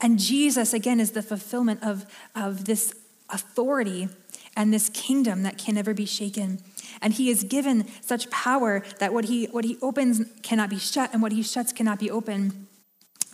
And 0.00 0.18
Jesus, 0.18 0.72
again, 0.72 1.00
is 1.00 1.12
the 1.12 1.22
fulfillment 1.22 1.82
of, 1.82 2.06
of 2.34 2.64
this 2.64 2.94
authority 3.28 4.08
and 4.56 4.72
this 4.72 4.88
kingdom 4.88 5.42
that 5.42 5.58
can 5.58 5.74
never 5.74 5.94
be 5.94 6.06
shaken. 6.06 6.60
And 7.02 7.12
he 7.12 7.30
is 7.30 7.44
given 7.44 7.86
such 8.00 8.30
power 8.30 8.82
that 8.98 9.12
what 9.12 9.26
he, 9.26 9.46
what 9.46 9.64
he 9.64 9.78
opens 9.82 10.22
cannot 10.42 10.70
be 10.70 10.78
shut, 10.78 11.10
and 11.12 11.22
what 11.22 11.32
he 11.32 11.42
shuts 11.42 11.72
cannot 11.72 11.98
be 11.98 12.10
open. 12.10 12.66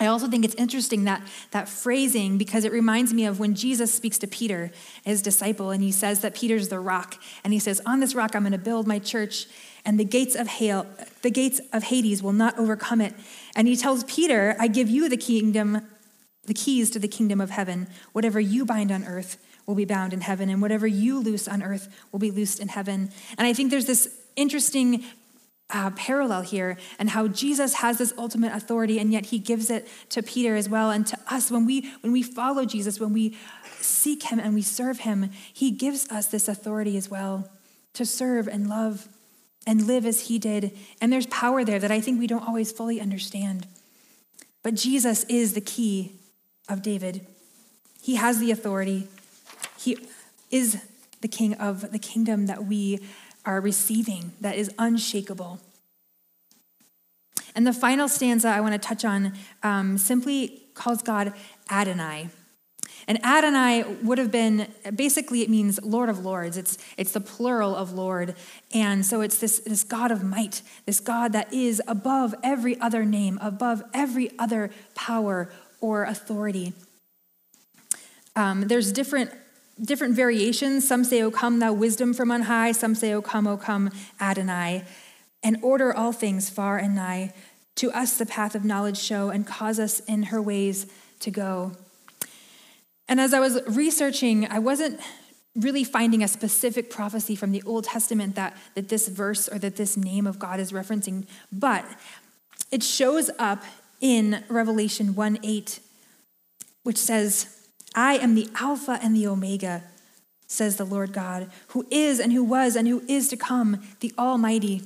I 0.01 0.07
also 0.07 0.27
think 0.27 0.45
it's 0.45 0.57
interesting 0.57 1.05
that, 1.05 1.23
that 1.53 1.69
phrasing 1.69 2.37
because 2.37 2.65
it 2.65 2.73
reminds 2.73 3.15
me 3.15 3.25
of 3.25 3.39
when 3.39 3.55
Jesus 3.55 3.95
speaks 3.95 4.19
to 4.19 4.27
Peter, 4.27 4.73
his 5.05 5.23
disciple, 5.23 5.71
and 5.71 5.81
he 5.81 5.93
says 5.93 6.21
that 6.21 6.35
Peter's 6.35 6.69
the 6.69 6.81
rock. 6.81 7.23
And 7.45 7.53
he 7.53 7.61
says, 7.61 7.81
On 7.87 8.01
this 8.01 8.15
rock 8.15 8.35
I'm 8.35 8.43
going 8.43 8.51
to 8.53 8.59
build 8.59 8.89
my 8.89 8.99
church, 8.99 9.47
and 9.85 10.01
the 10.01 10.05
gates 10.05 10.35
of 10.35 10.49
hail, 10.49 10.87
the 11.23 11.31
gates 11.31 11.61
of 11.73 11.85
Hades 11.85 12.21
will 12.21 12.33
not 12.33 12.59
overcome 12.59 13.01
it. 13.01 13.15
And 13.55 13.69
he 13.69 13.77
tells 13.77 14.03
Peter, 14.05 14.57
I 14.59 14.67
give 14.67 14.89
you 14.89 15.09
the 15.09 15.17
kingdom, 15.17 15.87
the 16.47 16.55
keys 16.55 16.91
to 16.91 16.99
the 16.99 17.09
kingdom 17.09 17.41
of 17.41 17.51
heaven. 17.51 17.87
Whatever 18.13 18.41
you 18.41 18.65
bind 18.65 18.91
on 18.91 19.05
earth 19.05 19.39
will 19.67 19.75
be 19.75 19.85
bound 19.85 20.13
in 20.13 20.21
heaven, 20.21 20.49
and 20.49 20.61
whatever 20.61 20.87
you 20.87 21.19
loose 21.19 21.49
on 21.49 21.63
earth 21.63 21.89
will 22.11 22.19
be 22.19 22.31
loosed 22.31 22.61
in 22.61 22.69
heaven. 22.69 23.11
And 23.39 23.47
I 23.47 23.53
think 23.53 23.71
there's 23.71 23.87
this 23.87 24.09
interesting 24.37 25.05
uh, 25.71 25.91
parallel 25.91 26.43
here 26.43 26.77
and 26.99 27.11
how 27.11 27.29
Jesus 27.29 27.75
has 27.75 27.99
this 27.99 28.13
ultimate 28.19 28.53
authority, 28.55 28.99
and 28.99 29.13
yet 29.13 29.27
he 29.27 29.39
gives 29.39 29.71
it 29.71 29.89
to 30.11 30.23
Peter 30.23 30.55
as 30.55 30.69
well 30.69 30.91
and 30.91 31.07
to 31.07 31.19
us. 31.29 31.51
When 31.51 31.65
we 31.67 31.91
when 32.01 32.13
we 32.13 32.23
follow 32.23 32.65
Jesus, 32.65 33.01
when 33.01 33.13
we 33.13 33.37
seek 33.81 34.25
him 34.25 34.39
and 34.39 34.55
we 34.55 34.63
serve 34.63 35.01
him, 35.01 35.31
he 35.53 35.71
gives 35.71 36.09
us 36.11 36.27
this 36.27 36.49
authority 36.49 36.97
as 36.97 37.09
well 37.11 37.51
to 37.95 38.05
serve 38.07 38.49
and 38.49 38.69
love 38.69 39.09
and 39.67 39.87
live 39.87 40.05
as 40.05 40.29
he 40.29 40.39
did. 40.39 40.77
And 41.01 41.13
there's 41.13 41.27
power 41.27 41.65
there 41.65 41.79
that 41.79 41.91
I 41.91 42.01
think 42.01 42.19
we 42.19 42.27
don't 42.27 42.47
always 42.47 42.73
fully 42.73 43.01
understand. 43.01 43.67
But 44.63 44.75
Jesus 44.75 45.25
is 45.25 45.55
the 45.55 45.61
key 45.61 46.13
of 46.69 46.83
David. 46.83 47.27
He 48.03 48.17
has 48.17 48.39
the 48.39 48.51
authority. 48.51 49.09
He 49.83 49.99
is 50.51 50.81
the 51.21 51.29
king 51.29 51.55
of 51.55 51.93
the 51.93 51.99
kingdom 51.99 52.47
that 52.47 52.65
we 52.65 53.01
are 53.45 53.61
receiving, 53.61 54.33
that 54.41 54.57
is 54.57 54.71
unshakable. 54.79 55.61
And 57.55 57.67
the 57.67 57.73
final 57.73 58.09
stanza 58.09 58.49
I 58.49 58.61
want 58.61 58.73
to 58.75 58.79
touch 58.79 59.05
on 59.05 59.33
um, 59.63 59.99
simply 59.99 60.63
calls 60.75 61.03
God 61.03 61.35
Adonai. 61.71 62.29
And 63.09 63.25
Adonai 63.25 63.83
would 64.03 64.19
have 64.19 64.31
been 64.31 64.69
basically 64.95 65.43
it 65.43 65.51
means 65.51 65.83
Lord 65.83 66.09
of 66.09 66.25
Lords. 66.25 66.57
It's 66.57 66.79
it's 66.97 67.13
the 67.13 67.21
plural 67.21 67.75
of 67.75 67.93
Lord. 67.93 68.37
And 68.73 69.05
so 69.05 69.21
it's 69.23 69.39
this, 69.39 69.59
this 69.61 69.83
God 69.83 70.11
of 70.13 70.23
might, 70.23 70.63
this 70.87 71.01
God 71.01 71.33
that 71.33 71.53
is 71.53 71.83
above 71.89 72.35
every 72.45 72.79
other 72.81 73.05
name, 73.05 73.39
above 73.43 73.83
every 73.93 74.31
other 74.39 74.71
power 74.95 75.51
or 75.81 76.05
authority. 76.05 76.75
Um, 78.37 78.69
there's 78.69 78.93
different 78.93 79.31
different 79.81 80.15
variations. 80.15 80.87
Some 80.87 81.05
say, 81.05 81.23
O 81.23 81.31
come, 81.31 81.59
thou 81.59 81.73
wisdom 81.73 82.15
from 82.15 82.31
on 82.31 82.43
high. 82.43 82.73
Some 82.73 82.95
say, 82.95 83.13
O 83.13 83.23
come, 83.23 83.47
O 83.47 83.57
come, 83.57 83.91
Adonai. 84.21 84.85
And 85.43 85.59
order 85.63 85.95
all 85.95 86.13
things 86.13 86.51
far 86.51 86.79
and 86.79 86.95
nigh. 86.95 87.33
To 87.77 87.91
us 87.93 88.19
the 88.19 88.27
path 88.27 88.55
of 88.55 88.65
knowledge 88.65 88.99
show 88.99 89.31
and 89.31 89.47
cause 89.47 89.79
us 89.79 90.01
in 90.01 90.25
her 90.25 90.43
ways 90.43 90.87
to 91.21 91.31
go. 91.31 91.73
And 93.09 93.21
as 93.21 93.35
I 93.35 93.41
was 93.41 93.61
researching, 93.67 94.47
I 94.51 94.59
wasn't 94.59 95.01
really 95.55 95.85
finding 95.85 96.23
a 96.23 96.29
specific 96.29 96.91
prophecy 96.91 97.37
from 97.37 97.53
the 97.53 97.63
Old 97.65 97.85
Testament 97.85 98.37
that, 98.37 98.57
that 98.75 98.89
this 98.89 99.09
verse 99.09 99.49
or 99.49 99.59
that 99.59 99.77
this 99.77 99.97
name 99.97 100.27
of 100.27 100.39
God 100.39 100.61
is 100.61 100.73
referencing, 100.73 101.27
but 101.51 101.85
it 102.71 102.83
shows 102.83 103.31
up 103.39 103.63
in 104.01 104.43
Revelation 104.49 105.15
1 105.15 105.39
8, 105.43 105.81
which 106.85 106.97
says, 106.97 107.62
I 107.95 108.15
am 108.17 108.35
the 108.35 108.49
Alpha 108.55 108.99
and 109.03 109.15
the 109.15 109.27
Omega, 109.27 109.83
says 110.47 110.77
the 110.77 110.85
Lord 110.85 111.13
God, 111.13 111.51
who 111.69 111.87
is 111.91 112.21
and 112.21 112.33
who 112.33 112.45
was 112.45 112.77
and 112.77 112.89
who 112.89 113.03
is 113.09 113.29
to 113.29 113.37
come, 113.37 113.83
the 114.01 114.13
Almighty. 114.19 114.83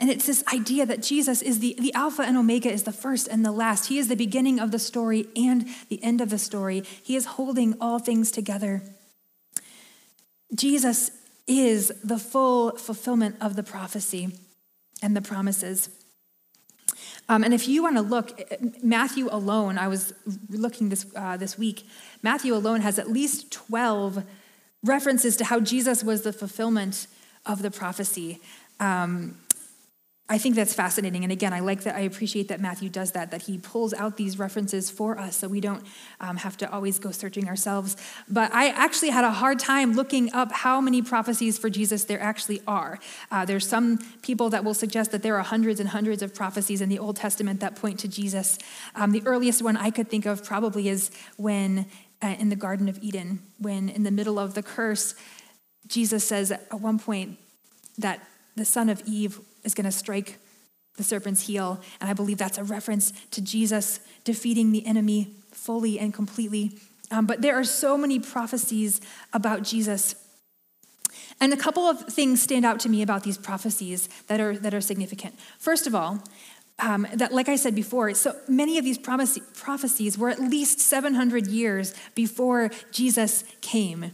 And 0.00 0.10
it's 0.10 0.26
this 0.26 0.44
idea 0.52 0.86
that 0.86 1.02
Jesus 1.02 1.42
is 1.42 1.58
the, 1.58 1.74
the 1.78 1.92
Alpha 1.94 2.22
and 2.22 2.36
Omega, 2.36 2.70
is 2.70 2.84
the 2.84 2.92
first 2.92 3.26
and 3.26 3.44
the 3.44 3.50
last. 3.50 3.86
He 3.86 3.98
is 3.98 4.08
the 4.08 4.14
beginning 4.14 4.60
of 4.60 4.70
the 4.70 4.78
story 4.78 5.26
and 5.34 5.66
the 5.88 6.02
end 6.04 6.20
of 6.20 6.30
the 6.30 6.38
story. 6.38 6.84
He 7.02 7.16
is 7.16 7.24
holding 7.24 7.74
all 7.80 7.98
things 7.98 8.30
together. 8.30 8.82
Jesus 10.54 11.10
is 11.48 11.92
the 12.04 12.18
full 12.18 12.76
fulfillment 12.76 13.36
of 13.40 13.56
the 13.56 13.62
prophecy 13.64 14.30
and 15.02 15.16
the 15.16 15.22
promises. 15.22 15.90
Um, 17.28 17.44
and 17.44 17.52
if 17.52 17.68
you 17.68 17.82
want 17.82 17.96
to 17.96 18.02
look, 18.02 18.40
Matthew 18.82 19.28
alone, 19.30 19.76
I 19.76 19.88
was 19.88 20.14
looking 20.48 20.88
this, 20.88 21.06
uh, 21.14 21.36
this 21.36 21.58
week, 21.58 21.86
Matthew 22.22 22.54
alone 22.54 22.80
has 22.80 22.98
at 22.98 23.10
least 23.10 23.50
12 23.52 24.24
references 24.82 25.36
to 25.36 25.44
how 25.44 25.60
Jesus 25.60 26.02
was 26.02 26.22
the 26.22 26.32
fulfillment 26.32 27.06
of 27.44 27.62
the 27.62 27.70
prophecy. 27.70 28.40
Um, 28.80 29.36
I 30.30 30.36
think 30.36 30.56
that's 30.56 30.74
fascinating. 30.74 31.22
And 31.22 31.32
again, 31.32 31.54
I 31.54 31.60
like 31.60 31.84
that, 31.84 31.94
I 31.94 32.00
appreciate 32.00 32.48
that 32.48 32.60
Matthew 32.60 32.90
does 32.90 33.12
that, 33.12 33.30
that 33.30 33.42
he 33.42 33.56
pulls 33.56 33.94
out 33.94 34.18
these 34.18 34.38
references 34.38 34.90
for 34.90 35.18
us 35.18 35.36
so 35.36 35.48
we 35.48 35.60
don't 35.60 35.82
um, 36.20 36.36
have 36.36 36.54
to 36.58 36.70
always 36.70 36.98
go 36.98 37.10
searching 37.10 37.48
ourselves. 37.48 37.96
But 38.28 38.52
I 38.52 38.68
actually 38.68 39.08
had 39.08 39.24
a 39.24 39.30
hard 39.30 39.58
time 39.58 39.94
looking 39.94 40.30
up 40.34 40.52
how 40.52 40.82
many 40.82 41.00
prophecies 41.00 41.56
for 41.56 41.70
Jesus 41.70 42.04
there 42.04 42.20
actually 42.20 42.60
are. 42.66 42.98
Uh, 43.30 43.46
there's 43.46 43.66
some 43.66 43.98
people 44.20 44.50
that 44.50 44.64
will 44.64 44.74
suggest 44.74 45.12
that 45.12 45.22
there 45.22 45.36
are 45.38 45.42
hundreds 45.42 45.80
and 45.80 45.88
hundreds 45.88 46.22
of 46.22 46.34
prophecies 46.34 46.82
in 46.82 46.90
the 46.90 46.98
Old 46.98 47.16
Testament 47.16 47.60
that 47.60 47.76
point 47.76 47.98
to 48.00 48.08
Jesus. 48.08 48.58
Um, 48.94 49.12
the 49.12 49.22
earliest 49.24 49.62
one 49.62 49.78
I 49.78 49.90
could 49.90 50.10
think 50.10 50.26
of 50.26 50.44
probably 50.44 50.90
is 50.90 51.10
when 51.38 51.86
uh, 52.20 52.36
in 52.38 52.50
the 52.50 52.56
Garden 52.56 52.90
of 52.90 52.98
Eden, 53.00 53.40
when 53.58 53.88
in 53.88 54.02
the 54.02 54.10
middle 54.10 54.38
of 54.38 54.52
the 54.52 54.62
curse, 54.62 55.14
Jesus 55.86 56.22
says 56.22 56.50
at 56.50 56.80
one 56.80 56.98
point 56.98 57.38
that 57.96 58.20
the 58.54 58.66
son 58.66 58.90
of 58.90 59.02
Eve 59.06 59.40
is 59.68 59.74
going 59.74 59.84
to 59.84 59.92
strike 59.92 60.38
the 60.96 61.04
serpent's 61.04 61.46
heel. 61.46 61.80
And 62.00 62.08
I 62.08 62.14
believe 62.14 62.38
that's 62.38 62.58
a 62.58 62.64
reference 62.64 63.12
to 63.30 63.40
Jesus 63.40 64.00
defeating 64.24 64.72
the 64.72 64.84
enemy 64.86 65.34
fully 65.52 65.98
and 65.98 66.12
completely. 66.12 66.72
Um, 67.10 67.26
but 67.26 67.42
there 67.42 67.54
are 67.54 67.64
so 67.64 67.98
many 67.98 68.18
prophecies 68.18 69.00
about 69.32 69.62
Jesus. 69.62 70.16
And 71.40 71.52
a 71.52 71.56
couple 71.56 71.84
of 71.84 72.00
things 72.00 72.42
stand 72.42 72.64
out 72.64 72.80
to 72.80 72.88
me 72.88 73.02
about 73.02 73.22
these 73.22 73.38
prophecies 73.38 74.08
that 74.26 74.40
are, 74.40 74.56
that 74.56 74.74
are 74.74 74.80
significant. 74.80 75.38
First 75.58 75.86
of 75.86 75.94
all, 75.94 76.22
um, 76.80 77.06
that, 77.14 77.32
like 77.32 77.48
I 77.48 77.56
said 77.56 77.74
before, 77.74 78.14
so 78.14 78.34
many 78.48 78.78
of 78.78 78.84
these 78.84 78.98
prophecies 78.98 80.16
were 80.16 80.30
at 80.30 80.40
least 80.40 80.80
700 80.80 81.46
years 81.46 81.94
before 82.14 82.70
Jesus 82.92 83.44
came. 83.60 84.12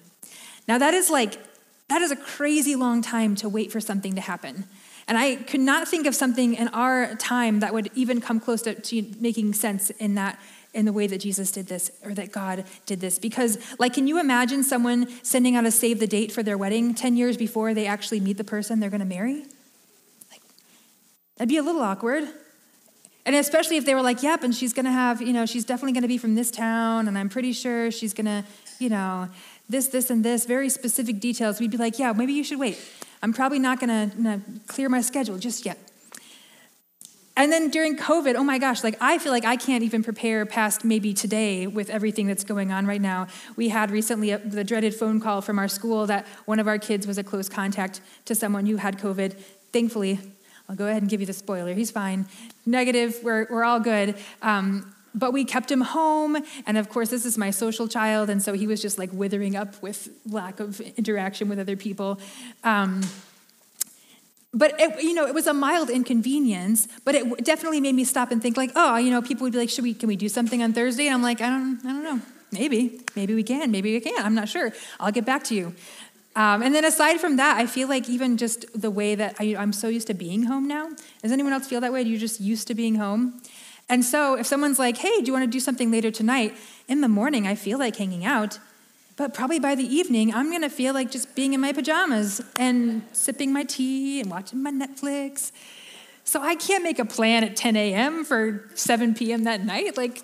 Now, 0.66 0.78
that 0.78 0.94
is 0.94 1.10
like, 1.10 1.38
that 1.88 2.00
is 2.02 2.10
a 2.10 2.16
crazy 2.16 2.74
long 2.74 3.02
time 3.02 3.34
to 3.36 3.48
wait 3.48 3.70
for 3.70 3.80
something 3.80 4.14
to 4.14 4.20
happen. 4.20 4.64
And 5.06 5.18
I 5.18 5.36
could 5.36 5.60
not 5.60 5.86
think 5.86 6.06
of 6.06 6.14
something 6.14 6.54
in 6.54 6.68
our 6.68 7.14
time 7.16 7.60
that 7.60 7.74
would 7.74 7.90
even 7.94 8.20
come 8.20 8.40
close 8.40 8.62
to, 8.62 8.74
to, 8.74 9.14
making 9.20 9.52
sense 9.54 9.90
in 9.90 10.14
that 10.14 10.38
in 10.72 10.86
the 10.86 10.92
way 10.92 11.06
that 11.06 11.18
Jesus 11.18 11.52
did 11.52 11.68
this 11.68 11.90
or 12.04 12.14
that 12.14 12.32
God 12.32 12.64
did 12.84 13.00
this. 13.00 13.18
Because, 13.18 13.58
like, 13.78 13.94
can 13.94 14.08
you 14.08 14.18
imagine 14.18 14.64
someone 14.64 15.06
sending 15.22 15.54
out 15.54 15.64
a 15.64 15.70
save 15.70 16.00
the 16.00 16.06
date 16.06 16.32
for 16.32 16.42
their 16.42 16.58
wedding 16.58 16.94
10 16.94 17.16
years 17.16 17.36
before 17.36 17.74
they 17.74 17.86
actually 17.86 18.18
meet 18.18 18.38
the 18.38 18.44
person 18.44 18.80
they're 18.80 18.90
going 18.90 19.00
to 19.00 19.06
marry? 19.06 19.44
Like, 20.32 20.42
that'd 21.36 21.48
be 21.48 21.58
a 21.58 21.62
little 21.62 21.82
awkward. 21.82 22.24
And 23.26 23.34
especially 23.36 23.76
if 23.76 23.86
they 23.86 23.94
were 23.94 24.02
like, 24.02 24.22
yep, 24.22 24.42
and 24.42 24.54
she's 24.54 24.74
going 24.74 24.84
to 24.84 24.92
have, 24.92 25.22
you 25.22 25.32
know, 25.32 25.46
she's 25.46 25.64
definitely 25.64 25.92
going 25.92 26.02
to 26.02 26.08
be 26.08 26.18
from 26.18 26.34
this 26.34 26.50
town, 26.50 27.08
and 27.08 27.16
I'm 27.16 27.28
pretty 27.28 27.52
sure 27.52 27.90
she's 27.90 28.12
going 28.12 28.26
to, 28.26 28.44
you 28.78 28.90
know, 28.90 29.28
this, 29.68 29.86
this, 29.88 30.10
and 30.10 30.22
this, 30.22 30.44
very 30.44 30.68
specific 30.68 31.20
details. 31.20 31.58
We'd 31.58 31.70
be 31.70 31.78
like, 31.78 31.98
yeah, 31.98 32.12
maybe 32.12 32.34
you 32.34 32.44
should 32.44 32.58
wait. 32.58 32.78
I'm 33.24 33.32
probably 33.32 33.58
not 33.58 33.80
going 33.80 34.10
to 34.10 34.40
clear 34.66 34.90
my 34.90 35.00
schedule 35.00 35.38
just 35.38 35.64
yet. 35.64 35.78
And 37.38 37.50
then 37.50 37.70
during 37.70 37.96
COVID, 37.96 38.34
oh 38.34 38.44
my 38.44 38.58
gosh, 38.58 38.84
like 38.84 38.98
I 39.00 39.16
feel 39.16 39.32
like 39.32 39.46
I 39.46 39.56
can't 39.56 39.82
even 39.82 40.02
prepare 40.02 40.44
past 40.44 40.84
maybe 40.84 41.14
today 41.14 41.66
with 41.66 41.88
everything 41.88 42.26
that's 42.26 42.44
going 42.44 42.70
on 42.70 42.86
right 42.86 43.00
now. 43.00 43.28
We 43.56 43.70
had 43.70 43.90
recently 43.90 44.32
a, 44.32 44.38
the 44.38 44.62
dreaded 44.62 44.94
phone 44.94 45.22
call 45.22 45.40
from 45.40 45.58
our 45.58 45.68
school 45.68 46.06
that 46.06 46.26
one 46.44 46.60
of 46.60 46.68
our 46.68 46.76
kids 46.76 47.06
was 47.06 47.16
a 47.16 47.24
close 47.24 47.48
contact 47.48 48.02
to 48.26 48.34
someone 48.34 48.66
who 48.66 48.76
had 48.76 48.98
COVID. 48.98 49.32
Thankfully, 49.72 50.20
I'll 50.68 50.76
go 50.76 50.86
ahead 50.86 51.00
and 51.00 51.10
give 51.10 51.20
you 51.20 51.26
the 51.26 51.32
spoiler. 51.32 51.72
He's 51.72 51.90
fine. 51.90 52.26
Negative, 52.66 53.18
we're, 53.22 53.46
we're 53.48 53.64
all 53.64 53.80
good. 53.80 54.16
Um, 54.42 54.94
but 55.14 55.32
we 55.32 55.44
kept 55.44 55.70
him 55.70 55.80
home. 55.80 56.36
And 56.66 56.76
of 56.76 56.88
course, 56.88 57.08
this 57.08 57.24
is 57.24 57.38
my 57.38 57.50
social 57.50 57.88
child. 57.88 58.28
And 58.30 58.42
so 58.42 58.52
he 58.52 58.66
was 58.66 58.82
just 58.82 58.98
like 58.98 59.12
withering 59.12 59.56
up 59.56 59.80
with 59.82 60.08
lack 60.28 60.60
of 60.60 60.80
interaction 60.80 61.48
with 61.48 61.58
other 61.58 61.76
people. 61.76 62.18
Um, 62.64 63.02
but 64.52 64.80
it, 64.80 65.02
you 65.02 65.14
know, 65.14 65.26
it 65.26 65.34
was 65.34 65.46
a 65.46 65.54
mild 65.54 65.90
inconvenience, 65.90 66.86
but 67.04 67.14
it 67.14 67.44
definitely 67.44 67.80
made 67.80 67.94
me 67.94 68.04
stop 68.04 68.30
and 68.30 68.40
think 68.40 68.56
like, 68.56 68.70
oh, 68.76 68.96
you 68.96 69.10
know, 69.10 69.20
people 69.20 69.44
would 69.44 69.52
be 69.52 69.58
like, 69.58 69.70
should 69.70 69.82
we, 69.84 69.94
can 69.94 70.06
we 70.06 70.16
do 70.16 70.28
something 70.28 70.62
on 70.62 70.72
Thursday? 70.72 71.06
And 71.06 71.14
I'm 71.14 71.22
like, 71.22 71.40
I 71.40 71.48
don't, 71.48 71.84
I 71.84 71.88
don't 71.88 72.04
know. 72.04 72.20
Maybe, 72.52 73.00
maybe 73.16 73.34
we 73.34 73.42
can, 73.42 73.72
maybe 73.72 73.92
we 73.92 74.00
can. 74.00 74.24
I'm 74.24 74.34
not 74.34 74.48
sure. 74.48 74.72
I'll 75.00 75.10
get 75.10 75.24
back 75.24 75.42
to 75.44 75.56
you. 75.56 75.74
Um, 76.36 76.62
and 76.62 76.74
then 76.74 76.84
aside 76.84 77.20
from 77.20 77.36
that, 77.36 77.58
I 77.58 77.66
feel 77.66 77.88
like 77.88 78.08
even 78.08 78.36
just 78.36 78.66
the 78.80 78.90
way 78.90 79.14
that 79.14 79.36
I, 79.40 79.56
I'm 79.56 79.72
so 79.72 79.88
used 79.88 80.06
to 80.08 80.14
being 80.14 80.44
home 80.44 80.66
now. 80.66 80.88
Does 81.22 81.32
anyone 81.32 81.52
else 81.52 81.66
feel 81.66 81.80
that 81.80 81.92
way? 81.92 82.02
You're 82.02 82.18
just 82.18 82.40
used 82.40 82.68
to 82.68 82.74
being 82.74 82.96
home? 82.96 83.40
And 83.88 84.04
so 84.04 84.36
if 84.36 84.46
someone's 84.46 84.78
like, 84.78 84.96
hey, 84.96 85.20
do 85.20 85.26
you 85.26 85.32
want 85.32 85.44
to 85.44 85.50
do 85.50 85.60
something 85.60 85.90
later 85.90 86.10
tonight? 86.10 86.56
In 86.88 87.00
the 87.00 87.08
morning, 87.08 87.46
I 87.46 87.54
feel 87.54 87.78
like 87.78 87.96
hanging 87.96 88.24
out. 88.24 88.58
But 89.16 89.34
probably 89.34 89.60
by 89.60 89.74
the 89.74 89.84
evening, 89.84 90.34
I'm 90.34 90.50
going 90.50 90.62
to 90.62 90.70
feel 90.70 90.92
like 90.92 91.10
just 91.10 91.34
being 91.36 91.52
in 91.52 91.60
my 91.60 91.72
pajamas 91.72 92.40
and 92.56 93.02
sipping 93.12 93.52
my 93.52 93.62
tea 93.62 94.20
and 94.20 94.30
watching 94.30 94.62
my 94.62 94.72
Netflix. 94.72 95.52
So 96.24 96.40
I 96.42 96.56
can't 96.56 96.82
make 96.82 96.98
a 96.98 97.04
plan 97.04 97.44
at 97.44 97.54
10 97.54 97.76
a.m. 97.76 98.24
for 98.24 98.68
7 98.74 99.14
p.m. 99.14 99.44
that 99.44 99.64
night. 99.64 99.96
Like, 99.96 100.22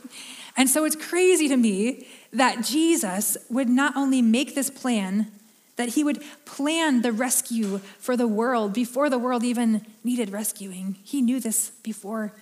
and 0.57 0.69
so 0.69 0.85
it's 0.85 0.97
crazy 0.97 1.47
to 1.49 1.57
me 1.57 2.09
that 2.33 2.65
Jesus 2.65 3.37
would 3.49 3.69
not 3.69 3.97
only 3.97 4.23
make 4.23 4.55
this 4.55 4.71
plan, 4.71 5.31
that 5.77 5.91
he 5.91 6.03
would 6.03 6.23
plan 6.45 7.03
the 7.03 7.13
rescue 7.13 7.79
for 7.99 8.17
the 8.17 8.27
world 8.27 8.73
before 8.73 9.09
the 9.09 9.19
world 9.19 9.45
even 9.45 9.87
needed 10.03 10.31
rescuing. 10.31 10.97
He 11.05 11.23
knew 11.23 11.39
this 11.39 11.71
before 11.83 12.33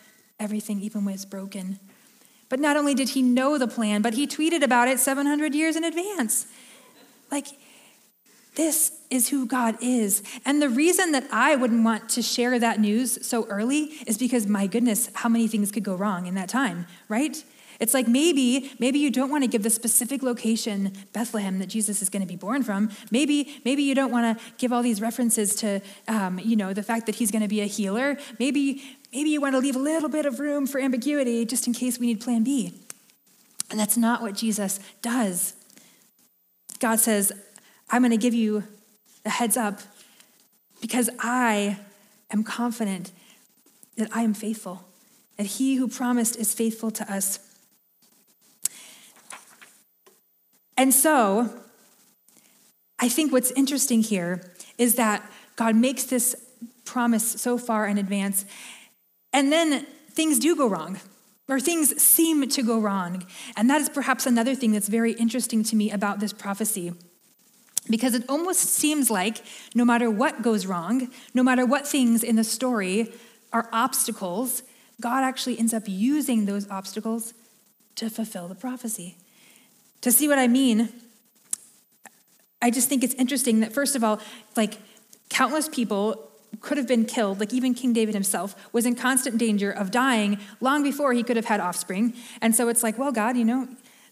everything 0.40 0.80
even 0.80 1.04
when 1.04 1.14
it's 1.14 1.24
broken. 1.24 1.78
But 2.48 2.60
not 2.60 2.76
only 2.76 2.94
did 2.94 3.10
he 3.10 3.22
know 3.22 3.58
the 3.58 3.68
plan, 3.68 4.02
but 4.02 4.14
he 4.14 4.26
tweeted 4.26 4.62
about 4.62 4.88
it 4.88 4.98
700 4.98 5.54
years 5.54 5.76
in 5.76 5.84
advance. 5.84 6.46
Like, 7.30 7.46
this 8.54 9.00
is 9.10 9.28
who 9.28 9.46
God 9.46 9.76
is. 9.80 10.22
And 10.44 10.60
the 10.60 10.68
reason 10.68 11.12
that 11.12 11.28
I 11.30 11.54
wouldn't 11.54 11.84
want 11.84 12.08
to 12.10 12.22
share 12.22 12.58
that 12.58 12.80
news 12.80 13.24
so 13.24 13.46
early 13.46 13.92
is 14.06 14.18
because, 14.18 14.46
my 14.46 14.66
goodness, 14.66 15.10
how 15.14 15.28
many 15.28 15.46
things 15.46 15.70
could 15.70 15.84
go 15.84 15.94
wrong 15.94 16.26
in 16.26 16.34
that 16.34 16.48
time, 16.48 16.86
right? 17.08 17.42
It's 17.80 17.94
like 17.94 18.08
maybe, 18.08 18.72
maybe 18.80 18.98
you 18.98 19.10
don't 19.10 19.30
want 19.30 19.44
to 19.44 19.48
give 19.48 19.62
the 19.62 19.70
specific 19.70 20.22
location, 20.22 20.92
Bethlehem, 21.12 21.60
that 21.60 21.68
Jesus 21.68 22.02
is 22.02 22.08
going 22.08 22.22
to 22.22 22.26
be 22.26 22.34
born 22.34 22.64
from. 22.64 22.90
Maybe, 23.12 23.60
maybe 23.64 23.84
you 23.84 23.94
don't 23.94 24.10
want 24.10 24.36
to 24.36 24.44
give 24.56 24.72
all 24.72 24.82
these 24.82 25.00
references 25.00 25.54
to, 25.56 25.80
um, 26.08 26.40
you 26.40 26.56
know, 26.56 26.72
the 26.72 26.82
fact 26.82 27.06
that 27.06 27.14
he's 27.14 27.30
going 27.30 27.42
to 27.42 27.48
be 27.48 27.60
a 27.60 27.66
healer. 27.66 28.18
Maybe, 28.40 28.82
maybe 29.12 29.30
you 29.30 29.40
want 29.40 29.54
to 29.54 29.58
leave 29.58 29.76
a 29.76 29.80
little 29.80 30.08
bit 30.08 30.26
of 30.26 30.40
room 30.40 30.66
for 30.66 30.80
ambiguity 30.80 31.44
just 31.44 31.66
in 31.66 31.72
case 31.72 31.98
we 31.98 32.06
need 32.06 32.20
Plan 32.20 32.44
B. 32.44 32.74
And 33.70 33.78
that's 33.78 33.96
not 33.96 34.22
what 34.22 34.34
Jesus 34.34 34.80
does. 35.02 35.54
God 36.78 37.00
says, 37.00 37.32
I'm 37.90 38.02
going 38.02 38.10
to 38.10 38.16
give 38.16 38.34
you 38.34 38.64
a 39.24 39.30
heads 39.30 39.56
up 39.56 39.80
because 40.80 41.10
I 41.18 41.78
am 42.30 42.44
confident 42.44 43.12
that 43.96 44.08
I 44.12 44.22
am 44.22 44.34
faithful, 44.34 44.84
that 45.36 45.46
he 45.46 45.76
who 45.76 45.88
promised 45.88 46.36
is 46.36 46.54
faithful 46.54 46.90
to 46.92 47.12
us. 47.12 47.40
And 50.76 50.94
so, 50.94 51.50
I 53.00 53.08
think 53.08 53.32
what's 53.32 53.50
interesting 53.52 54.02
here 54.02 54.42
is 54.76 54.94
that 54.94 55.28
God 55.56 55.74
makes 55.74 56.04
this 56.04 56.36
promise 56.84 57.24
so 57.24 57.58
far 57.58 57.86
in 57.86 57.98
advance, 57.98 58.44
and 59.32 59.52
then 59.52 59.86
things 60.10 60.38
do 60.38 60.56
go 60.56 60.68
wrong, 60.68 61.00
or 61.48 61.60
things 61.60 62.00
seem 62.00 62.48
to 62.48 62.62
go 62.62 62.78
wrong. 62.78 63.26
And 63.56 63.70
that 63.70 63.80
is 63.80 63.88
perhaps 63.88 64.26
another 64.26 64.54
thing 64.54 64.72
that's 64.72 64.88
very 64.88 65.12
interesting 65.12 65.62
to 65.64 65.76
me 65.76 65.90
about 65.90 66.20
this 66.20 66.32
prophecy. 66.32 66.92
Because 67.88 68.14
it 68.14 68.24
almost 68.28 68.60
seems 68.60 69.10
like 69.10 69.42
no 69.74 69.84
matter 69.84 70.10
what 70.10 70.42
goes 70.42 70.66
wrong, 70.66 71.08
no 71.32 71.42
matter 71.42 71.64
what 71.64 71.86
things 71.86 72.22
in 72.22 72.36
the 72.36 72.44
story 72.44 73.12
are 73.50 73.68
obstacles, 73.72 74.62
God 75.00 75.24
actually 75.24 75.58
ends 75.58 75.72
up 75.72 75.84
using 75.86 76.44
those 76.44 76.68
obstacles 76.70 77.32
to 77.94 78.10
fulfill 78.10 78.46
the 78.46 78.54
prophecy. 78.54 79.16
To 80.02 80.12
see 80.12 80.28
what 80.28 80.38
I 80.38 80.48
mean, 80.48 80.90
I 82.60 82.70
just 82.70 82.88
think 82.88 83.02
it's 83.02 83.14
interesting 83.14 83.60
that, 83.60 83.72
first 83.72 83.96
of 83.96 84.04
all, 84.04 84.20
like 84.56 84.78
countless 85.30 85.68
people 85.68 86.30
could 86.60 86.76
have 86.76 86.88
been 86.88 87.04
killed, 87.04 87.40
like 87.40 87.52
even 87.52 87.74
King 87.74 87.92
David 87.92 88.14
himself 88.14 88.54
was 88.72 88.86
in 88.86 88.94
constant 88.94 89.38
danger 89.38 89.70
of 89.70 89.90
dying 89.90 90.38
long 90.60 90.82
before 90.82 91.12
he 91.12 91.22
could 91.22 91.36
have 91.36 91.46
had 91.46 91.60
offspring. 91.60 92.14
And 92.40 92.54
so 92.54 92.68
it's 92.68 92.82
like, 92.82 92.98
well, 92.98 93.12
God, 93.12 93.36
you 93.36 93.44
know, 93.44 93.68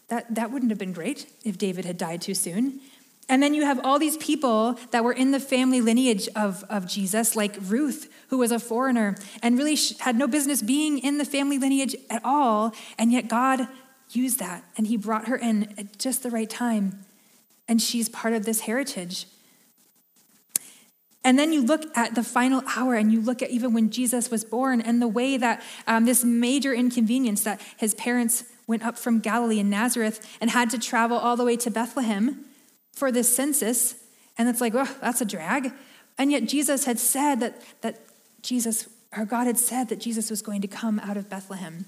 that, 0.09 0.32
that 0.35 0.50
wouldn't 0.50 0.70
have 0.70 0.78
been 0.78 0.92
great 0.92 1.26
if 1.44 1.59
David 1.59 1.85
had 1.85 1.98
died 1.98 2.22
too 2.22 2.35
soon. 2.35 2.80
And 3.28 3.42
then 3.42 3.54
you 3.54 3.64
have 3.64 3.80
all 3.85 3.98
these 3.98 4.16
people 4.18 4.78
that 4.92 5.02
were 5.02 5.12
in 5.12 5.32
the 5.32 5.40
family 5.40 5.80
lineage 5.80 6.28
of, 6.37 6.62
of 6.70 6.87
Jesus, 6.87 7.35
like 7.35 7.56
Ruth, 7.61 8.09
who 8.28 8.38
was 8.38 8.52
a 8.52 8.61
foreigner 8.61 9.16
and 9.42 9.59
really 9.59 9.76
had 9.98 10.16
no 10.16 10.28
business 10.28 10.62
being 10.62 10.98
in 10.98 11.18
the 11.18 11.24
family 11.24 11.59
lineage 11.59 11.96
at 12.09 12.22
all. 12.24 12.72
And 12.98 13.11
yet 13.11 13.26
God 13.28 13.66
used 14.11 14.38
that 14.38 14.64
and 14.76 14.87
he 14.87 14.96
brought 14.96 15.26
her 15.26 15.37
in 15.37 15.74
at 15.76 15.98
just 15.98 16.22
the 16.22 16.30
right 16.30 16.48
time. 16.48 17.04
And 17.66 17.82
she's 17.82 18.09
part 18.09 18.32
of 18.32 18.44
this 18.44 18.61
heritage. 18.61 19.26
And 21.26 21.36
then 21.36 21.52
you 21.52 21.60
look 21.60 21.84
at 21.96 22.14
the 22.14 22.22
final 22.22 22.62
hour 22.76 22.94
and 22.94 23.12
you 23.12 23.20
look 23.20 23.42
at 23.42 23.50
even 23.50 23.72
when 23.74 23.90
Jesus 23.90 24.30
was 24.30 24.44
born 24.44 24.80
and 24.80 25.02
the 25.02 25.08
way 25.08 25.36
that 25.36 25.60
um, 25.88 26.04
this 26.04 26.24
major 26.24 26.72
inconvenience 26.72 27.42
that 27.42 27.60
his 27.76 27.94
parents 27.94 28.44
went 28.68 28.84
up 28.84 28.96
from 28.96 29.18
Galilee 29.18 29.58
and 29.58 29.68
Nazareth 29.68 30.24
and 30.40 30.50
had 30.50 30.70
to 30.70 30.78
travel 30.78 31.18
all 31.18 31.34
the 31.34 31.44
way 31.44 31.56
to 31.56 31.68
Bethlehem 31.68 32.44
for 32.92 33.10
this 33.10 33.34
census. 33.34 33.96
And 34.38 34.48
it's 34.48 34.60
like, 34.60 34.72
oh, 34.76 34.88
that's 35.00 35.20
a 35.20 35.24
drag. 35.24 35.72
And 36.16 36.30
yet 36.30 36.44
Jesus 36.44 36.84
had 36.84 37.00
said 37.00 37.40
that, 37.40 37.60
that 37.80 38.02
Jesus, 38.40 38.88
or 39.16 39.24
God 39.24 39.48
had 39.48 39.58
said 39.58 39.88
that 39.88 39.98
Jesus 39.98 40.30
was 40.30 40.42
going 40.42 40.60
to 40.60 40.68
come 40.68 41.00
out 41.00 41.16
of 41.16 41.28
Bethlehem. 41.28 41.86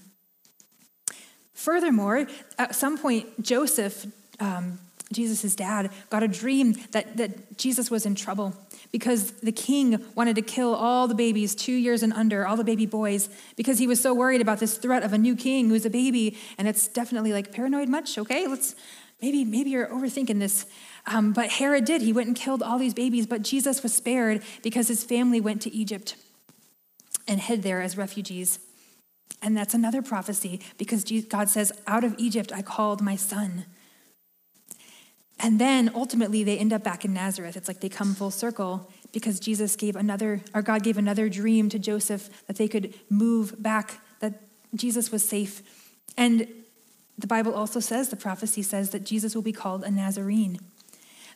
Furthermore, 1.52 2.26
at 2.58 2.74
some 2.74 2.98
point, 2.98 3.40
Joseph, 3.40 4.04
um, 4.40 4.80
Jesus' 5.12 5.54
dad, 5.54 5.90
got 6.10 6.22
a 6.22 6.28
dream 6.28 6.74
that, 6.92 7.16
that 7.16 7.56
Jesus 7.56 7.90
was 7.90 8.04
in 8.04 8.14
trouble 8.14 8.54
because 8.92 9.32
the 9.32 9.52
king 9.52 10.04
wanted 10.14 10.36
to 10.36 10.42
kill 10.42 10.74
all 10.74 11.08
the 11.08 11.14
babies 11.14 11.54
two 11.54 11.72
years 11.72 12.02
and 12.02 12.12
under, 12.12 12.46
all 12.46 12.56
the 12.56 12.64
baby 12.64 12.86
boys, 12.86 13.28
because 13.56 13.78
he 13.78 13.86
was 13.86 14.00
so 14.00 14.12
worried 14.12 14.40
about 14.40 14.60
this 14.60 14.76
threat 14.76 15.02
of 15.02 15.12
a 15.12 15.18
new 15.18 15.34
king 15.34 15.68
who's 15.68 15.86
a 15.86 15.90
baby. 15.90 16.36
And 16.58 16.68
it's 16.68 16.88
definitely 16.88 17.32
like 17.32 17.52
paranoid 17.52 17.88
much, 17.88 18.18
okay? 18.18 18.46
Let's 18.46 18.74
maybe, 19.22 19.44
maybe 19.44 19.70
you're 19.70 19.88
overthinking 19.88 20.38
this. 20.38 20.66
Um, 21.06 21.32
but 21.32 21.50
Herod 21.50 21.86
did. 21.86 22.02
He 22.02 22.12
went 22.12 22.28
and 22.28 22.36
killed 22.36 22.62
all 22.62 22.78
these 22.78 22.94
babies, 22.94 23.26
but 23.26 23.42
Jesus 23.42 23.82
was 23.82 23.94
spared 23.94 24.42
because 24.62 24.88
his 24.88 25.04
family 25.04 25.40
went 25.40 25.62
to 25.62 25.74
Egypt 25.74 26.16
and 27.26 27.40
hid 27.40 27.62
there 27.62 27.80
as 27.80 27.96
refugees. 27.96 28.58
And 29.40 29.56
that's 29.56 29.74
another 29.74 30.02
prophecy 30.02 30.60
because 30.78 31.04
God 31.28 31.48
says, 31.48 31.72
Out 31.86 32.04
of 32.04 32.14
Egypt 32.18 32.52
I 32.54 32.62
called 32.62 33.00
my 33.00 33.16
son. 33.16 33.66
And 35.40 35.60
then 35.60 35.90
ultimately 35.94 36.42
they 36.42 36.58
end 36.58 36.72
up 36.72 36.82
back 36.82 37.04
in 37.04 37.14
Nazareth. 37.14 37.56
It's 37.56 37.68
like 37.68 37.80
they 37.80 37.88
come 37.88 38.14
full 38.14 38.30
circle 38.30 38.90
because 39.12 39.38
Jesus 39.38 39.76
gave 39.76 39.96
another, 39.96 40.42
or 40.54 40.62
God 40.62 40.82
gave 40.82 40.98
another 40.98 41.28
dream 41.28 41.68
to 41.68 41.78
Joseph 41.78 42.28
that 42.46 42.56
they 42.56 42.68
could 42.68 42.94
move 43.08 43.60
back, 43.62 44.00
that 44.20 44.42
Jesus 44.74 45.10
was 45.12 45.26
safe. 45.26 45.62
And 46.16 46.48
the 47.16 47.26
Bible 47.26 47.54
also 47.54 47.80
says, 47.80 48.08
the 48.08 48.16
prophecy 48.16 48.62
says 48.62 48.90
that 48.90 49.04
Jesus 49.04 49.34
will 49.34 49.42
be 49.42 49.52
called 49.52 49.84
a 49.84 49.90
Nazarene. 49.90 50.58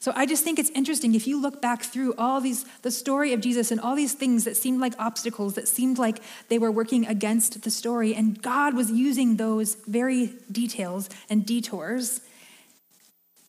So 0.00 0.12
I 0.16 0.26
just 0.26 0.42
think 0.42 0.58
it's 0.58 0.70
interesting 0.70 1.14
if 1.14 1.28
you 1.28 1.40
look 1.40 1.62
back 1.62 1.84
through 1.84 2.14
all 2.18 2.40
these, 2.40 2.64
the 2.82 2.90
story 2.90 3.32
of 3.32 3.40
Jesus 3.40 3.70
and 3.70 3.80
all 3.80 3.94
these 3.94 4.14
things 4.14 4.42
that 4.44 4.56
seemed 4.56 4.80
like 4.80 4.94
obstacles, 4.98 5.54
that 5.54 5.68
seemed 5.68 5.96
like 5.96 6.18
they 6.48 6.58
were 6.58 6.72
working 6.72 7.06
against 7.06 7.62
the 7.62 7.70
story, 7.70 8.12
and 8.12 8.42
God 8.42 8.74
was 8.74 8.90
using 8.90 9.36
those 9.36 9.76
very 9.86 10.34
details 10.50 11.08
and 11.30 11.46
detours 11.46 12.20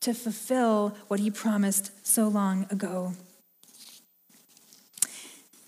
to 0.03 0.13
fulfill 0.13 0.95
what 1.07 1.19
he 1.19 1.31
promised 1.31 1.91
so 2.05 2.27
long 2.27 2.65
ago. 2.69 3.13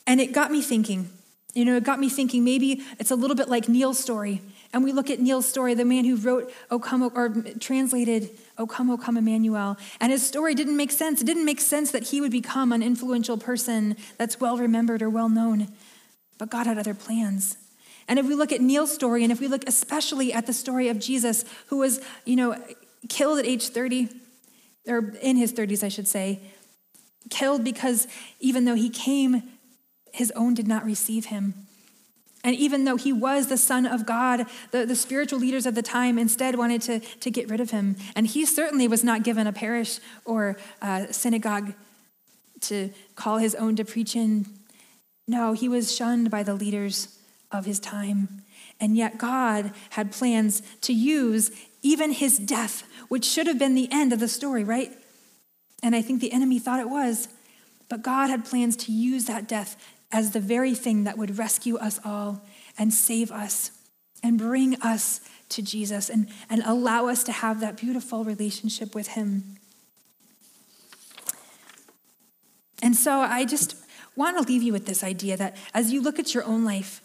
And 0.07 0.21
it 0.21 0.33
got 0.33 0.51
me 0.51 0.61
thinking, 0.61 1.09
you 1.53 1.65
know, 1.65 1.77
it 1.77 1.83
got 1.83 1.99
me 1.99 2.09
thinking 2.09 2.43
maybe 2.43 2.83
it's 2.99 3.11
a 3.11 3.15
little 3.15 3.35
bit 3.35 3.49
like 3.49 3.67
Neale's 3.67 3.97
story. 3.97 4.41
And 4.73 4.83
we 4.83 4.91
look 4.91 5.09
at 5.09 5.21
Neale's 5.21 5.45
story, 5.45 5.73
the 5.73 5.85
man 5.85 6.03
who 6.03 6.17
wrote 6.17 6.51
O 6.69 6.79
Come, 6.79 7.01
or 7.01 7.29
translated 7.59 8.29
O 8.57 8.67
Come, 8.67 8.89
O 8.89 8.97
Come 8.97 9.15
Emmanuel. 9.15 9.77
And 10.01 10.11
his 10.11 10.25
story 10.25 10.53
didn't 10.53 10.75
make 10.75 10.91
sense. 10.91 11.21
It 11.21 11.25
didn't 11.25 11.45
make 11.45 11.61
sense 11.61 11.91
that 11.91 12.03
he 12.03 12.19
would 12.19 12.31
become 12.31 12.73
an 12.73 12.83
influential 12.83 13.37
person 13.37 13.95
that's 14.17 14.39
well 14.39 14.57
remembered 14.57 15.01
or 15.01 15.09
well 15.09 15.29
known. 15.29 15.69
But 16.37 16.49
God 16.49 16.67
had 16.67 16.77
other 16.77 16.93
plans. 16.93 17.57
And 18.09 18.19
if 18.19 18.27
we 18.27 18.35
look 18.35 18.51
at 18.51 18.59
Neale's 18.59 18.93
story, 18.93 19.23
and 19.23 19.31
if 19.31 19.39
we 19.39 19.47
look 19.47 19.63
especially 19.65 20.33
at 20.33 20.45
the 20.45 20.53
story 20.53 20.89
of 20.89 20.99
Jesus, 20.99 21.45
who 21.67 21.77
was, 21.77 22.01
you 22.25 22.35
know, 22.35 22.61
killed 23.07 23.39
at 23.39 23.45
age 23.45 23.69
30, 23.69 24.09
or 24.87 25.13
in 25.21 25.35
his 25.37 25.53
30s, 25.53 25.83
I 25.83 25.89
should 25.89 26.07
say, 26.07 26.39
killed 27.29 27.63
because 27.63 28.07
even 28.39 28.65
though 28.65 28.75
he 28.75 28.89
came, 28.89 29.43
his 30.13 30.31
own 30.35 30.53
did 30.53 30.67
not 30.67 30.85
receive 30.85 31.25
him. 31.25 31.53
And 32.43 32.55
even 32.55 32.85
though 32.85 32.95
he 32.95 33.11
was 33.11 33.47
the 33.47 33.57
Son 33.57 33.87
of 33.87 34.05
God, 34.05 34.45
the, 34.69 34.85
the 34.85 34.95
spiritual 34.95 35.39
leaders 35.39 35.65
of 35.65 35.73
the 35.73 35.81
time 35.81 36.19
instead 36.19 36.55
wanted 36.55 36.81
to, 36.83 36.99
to 36.99 37.31
get 37.31 37.49
rid 37.49 37.59
of 37.59 37.71
him. 37.71 37.95
And 38.15 38.27
he 38.27 38.45
certainly 38.45 38.87
was 38.87 39.03
not 39.03 39.23
given 39.23 39.47
a 39.47 39.51
parish 39.51 39.99
or 40.25 40.55
a 40.79 41.11
synagogue 41.11 41.73
to 42.61 42.91
call 43.15 43.39
his 43.39 43.55
own 43.55 43.75
to 43.77 43.83
preach 43.83 44.15
in. 44.15 44.45
No, 45.27 45.53
he 45.53 45.67
was 45.67 45.95
shunned 45.95 46.29
by 46.29 46.43
the 46.43 46.53
leaders 46.53 47.17
of 47.51 47.65
his 47.65 47.79
time. 47.79 48.43
And 48.79 48.95
yet, 48.95 49.17
God 49.17 49.71
had 49.91 50.11
plans 50.11 50.61
to 50.81 50.93
use 50.93 51.49
even 51.85 52.11
his 52.11 52.39
death, 52.39 52.81
which 53.09 53.23
should 53.23 53.45
have 53.45 53.59
been 53.59 53.75
the 53.75 53.87
end 53.91 54.11
of 54.11 54.19
the 54.19 54.27
story, 54.27 54.63
right? 54.63 54.91
And 55.83 55.95
I 55.95 56.01
think 56.01 56.19
the 56.19 56.31
enemy 56.31 56.57
thought 56.57 56.79
it 56.79 56.89
was. 56.89 57.27
But 57.89 58.01
God 58.01 58.31
had 58.31 58.43
plans 58.43 58.75
to 58.77 58.91
use 58.91 59.25
that 59.25 59.47
death 59.47 59.77
as 60.11 60.31
the 60.31 60.39
very 60.39 60.73
thing 60.73 61.03
that 61.03 61.15
would 61.15 61.37
rescue 61.37 61.77
us 61.77 61.99
all 62.03 62.41
and 62.75 62.91
save 62.91 63.31
us 63.31 63.69
and 64.23 64.39
bring 64.39 64.81
us 64.81 65.21
to 65.49 65.61
Jesus 65.61 66.09
and, 66.09 66.27
and 66.49 66.63
allow 66.65 67.07
us 67.07 67.23
to 67.25 67.31
have 67.31 67.59
that 67.59 67.77
beautiful 67.77 68.23
relationship 68.23 68.95
with 68.95 69.09
Him. 69.09 69.43
And 72.81 72.95
so 72.95 73.19
I 73.19 73.45
just 73.45 73.75
want 74.15 74.37
to 74.37 74.51
leave 74.51 74.63
you 74.63 74.73
with 74.73 74.87
this 74.87 75.03
idea 75.03 75.37
that 75.37 75.55
as 75.71 75.93
you 75.93 76.01
look 76.01 76.17
at 76.17 76.33
your 76.33 76.45
own 76.45 76.65
life, 76.65 77.01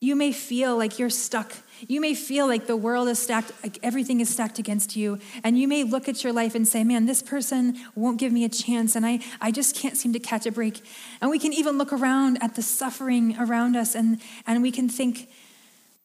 you 0.00 0.16
may 0.16 0.32
feel 0.32 0.76
like 0.76 0.98
you're 0.98 1.08
stuck. 1.08 1.52
You 1.86 2.00
may 2.00 2.14
feel 2.14 2.46
like 2.46 2.66
the 2.66 2.76
world 2.76 3.08
is 3.08 3.18
stacked, 3.18 3.52
like 3.62 3.78
everything 3.82 4.20
is 4.20 4.28
stacked 4.28 4.58
against 4.58 4.96
you. 4.96 5.18
And 5.42 5.58
you 5.58 5.68
may 5.68 5.84
look 5.84 6.08
at 6.08 6.24
your 6.24 6.32
life 6.32 6.54
and 6.54 6.66
say, 6.66 6.84
man, 6.84 7.06
this 7.06 7.22
person 7.22 7.76
won't 7.94 8.18
give 8.18 8.32
me 8.32 8.44
a 8.44 8.48
chance. 8.48 8.96
And 8.96 9.04
I, 9.04 9.20
I 9.40 9.50
just 9.50 9.76
can't 9.76 9.96
seem 9.96 10.12
to 10.12 10.18
catch 10.18 10.46
a 10.46 10.52
break. 10.52 10.80
And 11.20 11.30
we 11.30 11.38
can 11.38 11.52
even 11.52 11.78
look 11.78 11.92
around 11.92 12.38
at 12.42 12.54
the 12.54 12.62
suffering 12.62 13.36
around 13.38 13.76
us 13.76 13.94
and, 13.94 14.20
and 14.46 14.62
we 14.62 14.70
can 14.70 14.88
think, 14.88 15.28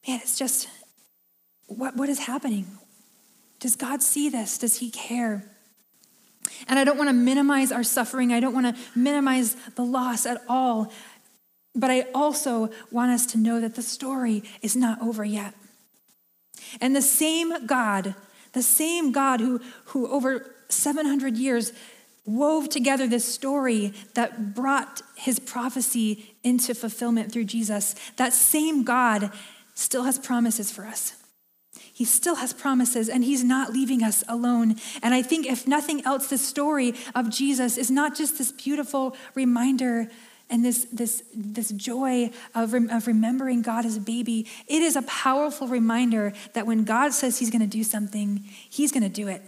man, 0.08 0.20
it's 0.22 0.38
just, 0.38 0.68
what, 1.68 1.96
what 1.96 2.10
is 2.10 2.20
happening? 2.20 2.66
Does 3.60 3.76
God 3.76 4.02
see 4.02 4.30
this? 4.30 4.58
Does 4.58 4.78
He 4.78 4.90
care? 4.90 5.46
And 6.68 6.80
I 6.80 6.84
don't 6.84 6.98
want 6.98 7.10
to 7.10 7.14
minimize 7.14 7.72
our 7.72 7.84
suffering. 7.84 8.34
I 8.34 8.40
don't 8.40 8.54
want 8.54 8.76
to 8.76 9.00
minimize 9.00 9.56
the 9.76 9.84
loss 9.84 10.26
at 10.26 10.42
all. 10.48 10.92
But 11.80 11.92
I 11.92 12.08
also 12.14 12.70
want 12.92 13.12
us 13.12 13.26
to 13.28 13.38
know 13.38 13.62
that 13.62 13.76
the 13.76 13.82
story 13.82 14.44
is 14.62 14.76
not 14.76 15.02
over 15.02 15.24
yet. 15.24 15.54
And 16.82 16.96
the 16.96 17.02
same 17.02 17.66
God, 17.66 18.16
the 18.54 18.62
same 18.62 19.12
God 19.12 19.40
who, 19.40 19.62
who 19.86 20.08
over 20.08 20.54
700 20.70 21.38
years 21.38 21.72
wove 22.26 22.70
together 22.70 23.08
this 23.08 23.26
story 23.26 23.94
that 24.14 24.54
brought 24.54 25.02
his 25.16 25.40
prophecy 25.40 26.36
into 26.44 26.76
fulfillment 26.76 27.32
through 27.32 27.46
Jesus, 27.46 27.96
that 28.18 28.34
same 28.34 28.84
God 28.84 29.32
still 29.74 30.04
has 30.04 30.20
promises 30.20 30.70
for 30.70 30.86
us. 30.86 31.14
He 31.94 32.06
still 32.06 32.36
has 32.36 32.54
promises 32.54 33.10
and 33.10 33.24
he's 33.24 33.44
not 33.44 33.74
leaving 33.74 34.04
us 34.04 34.24
alone. 34.28 34.76
And 35.02 35.14
I 35.14 35.22
think, 35.22 35.46
if 35.46 35.68
nothing 35.68 36.06
else, 36.06 36.28
the 36.28 36.38
story 36.38 36.94
of 37.16 37.30
Jesus 37.30 37.78
is 37.78 37.90
not 37.90 38.16
just 38.16 38.38
this 38.38 38.52
beautiful 38.52 39.16
reminder 39.34 40.10
and 40.50 40.66
this, 40.66 40.88
this, 40.92 41.24
this 41.34 41.70
joy 41.70 42.32
of, 42.56 42.74
of 42.74 43.08
remembering 43.08 43.62
God 43.62 43.86
as 43.86 43.98
a 43.98 44.02
baby. 44.02 44.48
It 44.68 44.82
is 44.82 44.96
a 44.96 45.04
powerful 45.04 45.68
reminder 45.68 46.34
that 46.54 46.66
when 46.66 46.84
God 46.84 47.14
says 47.14 47.40
he's 47.40 47.52
going 47.52 47.62
to 47.62 47.68
do 47.68 47.84
something, 47.84 48.44
he's 48.70 48.92
going 48.92 49.04
to 49.04 49.10
do 49.10 49.28
it. 49.28 49.44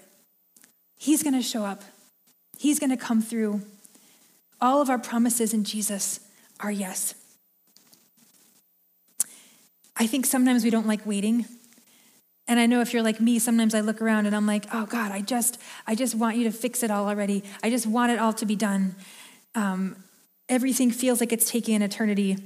He's 0.98 1.24
going 1.24 1.34
to 1.34 1.42
show 1.42 1.66
up, 1.66 1.84
he's 2.58 2.80
going 2.80 2.92
to 2.92 2.98
come 2.98 3.22
through. 3.22 3.62
All 4.60 4.80
of 4.80 4.92
our 4.92 5.00
promises 5.00 5.56
in 5.56 5.64
Jesus 5.64 6.20
are 6.60 6.72
yes. 6.72 7.16
I 9.98 10.06
think 10.06 10.28
sometimes 10.28 10.64
we 10.64 10.70
don't 10.70 10.86
like 10.86 11.06
waiting. 11.06 11.46
And 12.48 12.60
I 12.60 12.68
know 12.68 12.82
if 12.82 12.94
you're 12.94 13.02
like 13.02 13.20
me, 13.20 13.40
sometimes 13.40 13.74
I 13.74 13.80
look 13.80 14.02
around 14.02 14.28
and 14.28 14.36
I'm 14.36 14.46
like, 14.46 14.66
oh 14.74 14.86
God, 14.86 15.12
I 15.12 15.22
just, 15.22 15.58
I 15.88 15.96
just 15.96 16.14
want 16.14 16.38
you 16.38 16.44
to 16.44 16.52
fix 16.52 16.84
it 16.84 16.92
all 16.92 17.08
already. 17.08 17.44
I 17.64 17.70
just 17.70 17.88
want 17.88 18.12
it 18.12 18.20
all 18.20 18.34
to 18.34 18.46
be 18.46 18.56
done. 18.56 18.96
Um, 19.56 19.96
everything 20.52 20.92
feels 20.92 21.22
like 21.22 21.32
it's 21.32 21.50
taking 21.50 21.74
an 21.74 21.82
eternity. 21.82 22.38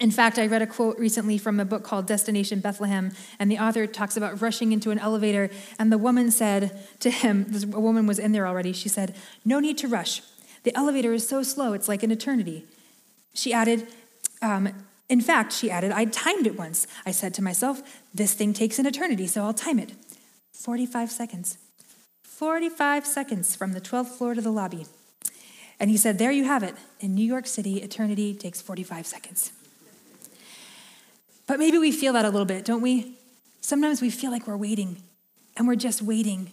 In 0.00 0.10
fact, 0.10 0.38
I 0.38 0.46
read 0.46 0.62
a 0.62 0.66
quote 0.66 0.98
recently 0.98 1.38
from 1.38 1.60
a 1.60 1.64
book 1.64 1.84
called 1.84 2.06
Destination 2.06 2.60
Bethlehem, 2.60 3.12
and 3.38 3.50
the 3.50 3.58
author 3.58 3.86
talks 3.86 4.16
about 4.16 4.40
rushing 4.42 4.72
into 4.72 4.90
an 4.90 4.98
elevator, 4.98 5.50
and 5.78 5.92
the 5.92 5.98
woman 5.98 6.30
said 6.30 6.78
to 7.00 7.10
him, 7.10 7.46
a 7.72 7.80
woman 7.80 8.06
was 8.06 8.18
in 8.18 8.32
there 8.32 8.46
already, 8.46 8.72
she 8.72 8.88
said, 8.88 9.14
No 9.44 9.60
need 9.60 9.78
to 9.78 9.88
rush. 9.88 10.22
The 10.64 10.76
elevator 10.76 11.12
is 11.12 11.26
so 11.28 11.42
slow, 11.42 11.74
it's 11.74 11.88
like 11.88 12.02
an 12.02 12.10
eternity. 12.10 12.64
She 13.34 13.52
added, 13.52 13.86
um, 14.42 14.70
in 15.08 15.20
fact, 15.20 15.52
she 15.52 15.70
added, 15.70 15.92
I 15.92 16.06
timed 16.06 16.46
it 16.46 16.58
once. 16.58 16.86
I 17.04 17.10
said 17.10 17.32
to 17.34 17.42
myself, 17.42 18.02
this 18.12 18.34
thing 18.34 18.52
takes 18.52 18.78
an 18.78 18.86
eternity, 18.86 19.26
so 19.26 19.44
I'll 19.44 19.54
time 19.54 19.78
it. 19.78 19.92
45 20.52 21.10
seconds. 21.10 21.58
45 22.22 23.06
seconds 23.06 23.54
from 23.54 23.72
the 23.72 23.80
12th 23.80 24.18
floor 24.18 24.34
to 24.34 24.40
the 24.40 24.50
lobby. 24.50 24.86
And 25.78 25.90
he 25.90 25.96
said, 25.96 26.18
There 26.18 26.32
you 26.32 26.44
have 26.44 26.62
it. 26.62 26.74
In 27.00 27.14
New 27.14 27.24
York 27.24 27.46
City, 27.46 27.82
eternity 27.82 28.34
takes 28.34 28.60
45 28.60 29.06
seconds. 29.06 29.52
But 31.46 31.58
maybe 31.58 31.78
we 31.78 31.92
feel 31.92 32.12
that 32.14 32.24
a 32.24 32.30
little 32.30 32.46
bit, 32.46 32.64
don't 32.64 32.82
we? 32.82 33.16
Sometimes 33.60 34.00
we 34.00 34.10
feel 34.10 34.30
like 34.30 34.46
we're 34.46 34.56
waiting, 34.56 35.02
and 35.56 35.66
we're 35.66 35.76
just 35.76 36.02
waiting. 36.02 36.50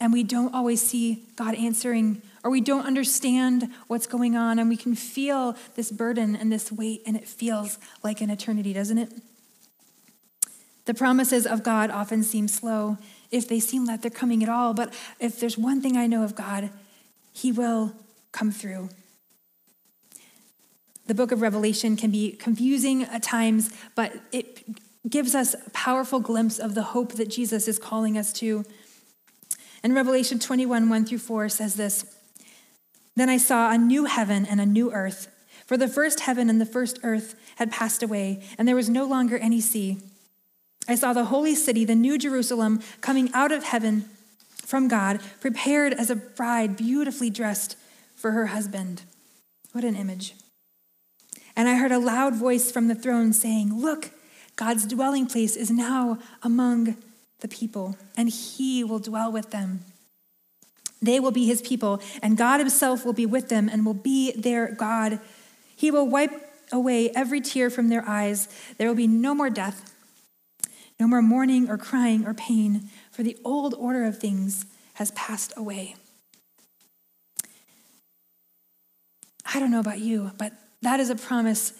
And 0.00 0.12
we 0.12 0.22
don't 0.22 0.54
always 0.54 0.82
see 0.82 1.24
God 1.36 1.54
answering 1.54 2.20
or 2.44 2.50
we 2.50 2.60
don't 2.60 2.86
understand 2.86 3.72
what's 3.86 4.06
going 4.06 4.36
on, 4.36 4.58
and 4.58 4.68
we 4.68 4.76
can 4.76 4.94
feel 4.94 5.56
this 5.76 5.90
burden 5.90 6.36
and 6.36 6.52
this 6.52 6.70
weight, 6.70 7.02
and 7.06 7.16
it 7.16 7.26
feels 7.26 7.78
like 8.02 8.20
an 8.20 8.28
eternity, 8.28 8.74
doesn't 8.74 8.98
it? 8.98 9.10
The 10.84 10.92
promises 10.92 11.46
of 11.46 11.62
God 11.62 11.90
often 11.90 12.22
seem 12.22 12.46
slow 12.46 12.98
if 13.30 13.48
they 13.48 13.58
seem 13.58 13.86
like 13.86 14.02
they're 14.02 14.10
coming 14.10 14.42
at 14.42 14.50
all, 14.50 14.74
but 14.74 14.92
if 15.18 15.40
there's 15.40 15.56
one 15.56 15.80
thing 15.80 15.96
I 15.96 16.06
know 16.06 16.22
of 16.22 16.34
God, 16.34 16.68
He 17.34 17.52
will 17.52 17.92
come 18.32 18.50
through. 18.50 18.88
The 21.06 21.14
book 21.14 21.32
of 21.32 21.42
Revelation 21.42 21.96
can 21.96 22.10
be 22.10 22.32
confusing 22.32 23.02
at 23.02 23.22
times, 23.22 23.70
but 23.94 24.14
it 24.32 24.64
gives 25.06 25.34
us 25.34 25.52
a 25.52 25.70
powerful 25.70 26.18
glimpse 26.18 26.58
of 26.58 26.74
the 26.74 26.82
hope 26.82 27.12
that 27.12 27.28
Jesus 27.28 27.68
is 27.68 27.78
calling 27.78 28.16
us 28.16 28.32
to. 28.34 28.64
And 29.82 29.94
Revelation 29.94 30.38
21 30.38 30.88
1 30.88 31.04
through 31.04 31.18
4 31.18 31.50
says 31.50 31.74
this 31.74 32.06
then 33.16 33.28
I 33.28 33.36
saw 33.36 33.70
a 33.70 33.78
new 33.78 34.06
heaven 34.06 34.44
and 34.44 34.60
a 34.60 34.66
new 34.66 34.92
earth. 34.92 35.28
For 35.66 35.76
the 35.76 35.88
first 35.88 36.20
heaven 36.20 36.50
and 36.50 36.60
the 36.60 36.66
first 36.66 36.98
earth 37.02 37.34
had 37.56 37.70
passed 37.70 38.02
away, 38.02 38.42
and 38.58 38.66
there 38.66 38.76
was 38.76 38.90
no 38.90 39.04
longer 39.04 39.38
any 39.38 39.60
sea. 39.60 39.98
I 40.88 40.94
saw 40.96 41.12
the 41.12 41.26
holy 41.26 41.54
city, 41.54 41.84
the 41.84 41.94
new 41.94 42.18
Jerusalem, 42.18 42.80
coming 43.00 43.30
out 43.32 43.52
of 43.52 43.64
heaven 43.64 44.10
from 44.64 44.88
God, 44.88 45.20
prepared 45.40 45.92
as 45.92 46.10
a 46.10 46.16
bride, 46.16 46.76
beautifully 46.76 47.30
dressed 47.30 47.76
for 48.14 48.32
her 48.32 48.46
husband. 48.46 49.02
What 49.72 49.84
an 49.84 49.96
image. 49.96 50.34
And 51.56 51.68
I 51.68 51.76
heard 51.76 51.92
a 51.92 51.98
loud 51.98 52.34
voice 52.34 52.70
from 52.72 52.88
the 52.88 52.94
throne 52.94 53.32
saying, 53.32 53.80
Look, 53.80 54.10
God's 54.56 54.86
dwelling 54.86 55.26
place 55.26 55.56
is 55.56 55.70
now 55.70 56.18
among 56.42 56.96
the 57.40 57.48
people, 57.48 57.96
and 58.16 58.28
he 58.28 58.82
will 58.82 58.98
dwell 58.98 59.30
with 59.30 59.50
them. 59.50 59.80
They 61.02 61.20
will 61.20 61.32
be 61.32 61.44
his 61.44 61.60
people, 61.60 62.00
and 62.22 62.36
God 62.36 62.60
himself 62.60 63.04
will 63.04 63.12
be 63.12 63.26
with 63.26 63.48
them 63.48 63.68
and 63.68 63.84
will 63.84 63.94
be 63.94 64.32
their 64.32 64.72
God. 64.72 65.20
He 65.76 65.90
will 65.90 66.08
wipe 66.08 66.30
away 66.72 67.10
every 67.10 67.40
tear 67.40 67.68
from 67.68 67.88
their 67.88 68.08
eyes. 68.08 68.48
There 68.78 68.88
will 68.88 68.94
be 68.94 69.06
no 69.06 69.34
more 69.34 69.50
death, 69.50 69.94
no 70.98 71.06
more 71.06 71.20
mourning 71.20 71.68
or 71.68 71.76
crying 71.76 72.26
or 72.26 72.32
pain, 72.32 72.88
for 73.14 73.22
the 73.22 73.38
old 73.44 73.74
order 73.74 74.04
of 74.04 74.18
things 74.18 74.66
has 74.94 75.12
passed 75.12 75.52
away. 75.56 75.94
I 79.44 79.60
don't 79.60 79.70
know 79.70 79.78
about 79.78 80.00
you, 80.00 80.32
but 80.36 80.52
that 80.82 80.98
is 80.98 81.10
a 81.10 81.14
promise 81.14 81.74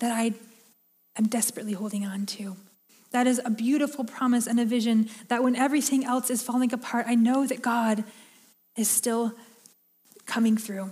that 0.00 0.12
I 0.12 0.34
am 1.16 1.28
desperately 1.28 1.72
holding 1.72 2.04
on 2.04 2.26
to. 2.26 2.56
That 3.12 3.26
is 3.26 3.40
a 3.42 3.50
beautiful 3.50 4.04
promise 4.04 4.46
and 4.46 4.60
a 4.60 4.66
vision 4.66 5.08
that 5.28 5.42
when 5.42 5.56
everything 5.56 6.04
else 6.04 6.28
is 6.28 6.42
falling 6.42 6.74
apart, 6.74 7.06
I 7.08 7.14
know 7.14 7.46
that 7.46 7.62
God 7.62 8.04
is 8.76 8.88
still 8.88 9.32
coming 10.26 10.58
through. 10.58 10.90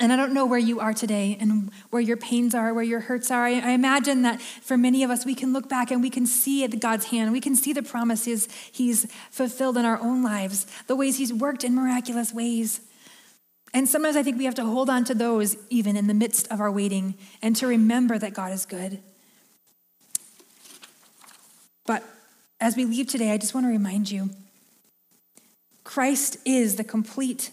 And 0.00 0.12
I 0.12 0.16
don't 0.16 0.34
know 0.34 0.44
where 0.44 0.58
you 0.58 0.80
are 0.80 0.92
today 0.92 1.36
and 1.38 1.70
where 1.90 2.02
your 2.02 2.16
pains 2.16 2.54
are, 2.54 2.74
where 2.74 2.82
your 2.82 3.00
hurts 3.00 3.30
are. 3.30 3.44
I, 3.44 3.70
imagine 3.70 4.22
that 4.22 4.42
for 4.42 4.76
many 4.76 5.04
of 5.04 5.10
us, 5.10 5.24
we 5.24 5.36
can 5.36 5.52
look 5.52 5.68
back 5.68 5.92
and 5.92 6.02
we 6.02 6.10
can 6.10 6.26
see 6.26 6.66
God's 6.66 7.06
hand. 7.06 7.32
We 7.32 7.40
can 7.40 7.54
see 7.54 7.72
the 7.72 7.82
promises 7.82 8.48
He's 8.72 9.06
fulfilled 9.30 9.76
in 9.76 9.84
our 9.84 10.00
own 10.00 10.22
lives, 10.22 10.66
the 10.88 10.96
ways 10.96 11.18
He's 11.18 11.32
worked 11.32 11.62
in 11.62 11.74
miraculous 11.74 12.32
ways. 12.32 12.80
And 13.72 13.88
sometimes 13.88 14.16
I 14.16 14.22
think 14.22 14.36
we 14.36 14.44
have 14.46 14.54
to 14.56 14.64
hold 14.64 14.90
on 14.90 15.04
to 15.04 15.14
those 15.14 15.56
even 15.70 15.96
in 15.96 16.06
the 16.06 16.14
midst 16.14 16.48
of 16.50 16.60
our 16.60 16.70
waiting 16.70 17.14
and 17.40 17.54
to 17.56 17.66
remember 17.66 18.18
that 18.18 18.34
God 18.34 18.52
is 18.52 18.66
good. 18.66 19.00
But 21.86 22.02
as 22.60 22.76
we 22.76 22.84
leave 22.84 23.08
today, 23.08 23.30
I 23.30 23.38
just 23.38 23.54
want 23.54 23.66
to 23.66 23.70
remind 23.70 24.10
you 24.10 24.30
Christ 25.84 26.36
is 26.44 26.76
the 26.76 26.84
complete 26.84 27.50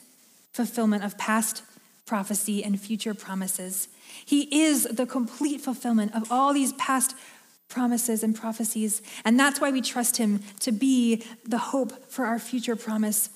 fulfillment 0.54 1.04
of 1.04 1.18
past 1.18 1.64
prophecy 2.12 2.62
and 2.62 2.78
future 2.78 3.14
promises. 3.14 3.88
He 4.26 4.64
is 4.64 4.84
the 4.84 5.06
complete 5.06 5.62
fulfillment 5.62 6.14
of 6.14 6.30
all 6.30 6.54
these 6.54 6.74
past 6.74 7.16
promises 7.70 8.22
and 8.22 8.36
prophecies. 8.36 9.02
And 9.24 9.40
that's 9.40 9.62
why 9.62 9.72
we 9.72 9.80
trust 9.80 10.18
him 10.18 10.42
to 10.60 10.74
be 10.74 11.24
the 11.48 11.58
hope 11.58 12.12
for 12.12 12.26
our 12.26 12.38
future 12.38 12.76
promise. 12.76 13.30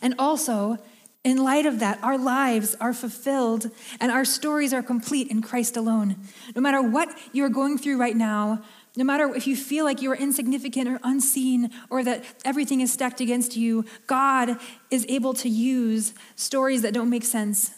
And 0.00 0.14
also, 0.20 0.78
in 1.24 1.42
light 1.42 1.66
of 1.66 1.80
that, 1.80 1.98
our 2.00 2.16
lives 2.16 2.76
are 2.80 2.94
fulfilled 2.94 3.72
and 3.98 4.12
our 4.12 4.24
stories 4.24 4.72
are 4.72 4.80
complete 4.80 5.26
in 5.26 5.42
Christ 5.42 5.76
alone. 5.76 6.14
No 6.54 6.62
matter 6.62 6.80
what 6.80 7.08
you're 7.32 7.48
going 7.48 7.76
through 7.76 7.98
right 7.98 8.16
now, 8.16 8.62
no 8.96 9.04
matter 9.04 9.34
if 9.34 9.46
you 9.46 9.56
feel 9.56 9.84
like 9.84 10.02
you 10.02 10.10
are 10.10 10.16
insignificant 10.16 10.88
or 10.88 11.00
unseen 11.02 11.70
or 11.88 12.04
that 12.04 12.24
everything 12.44 12.80
is 12.80 12.92
stacked 12.92 13.20
against 13.20 13.56
you, 13.56 13.86
God 14.06 14.58
is 14.90 15.06
able 15.08 15.32
to 15.34 15.48
use 15.48 16.12
stories 16.36 16.82
that 16.82 16.92
don't 16.92 17.08
make 17.08 17.24
sense 17.24 17.70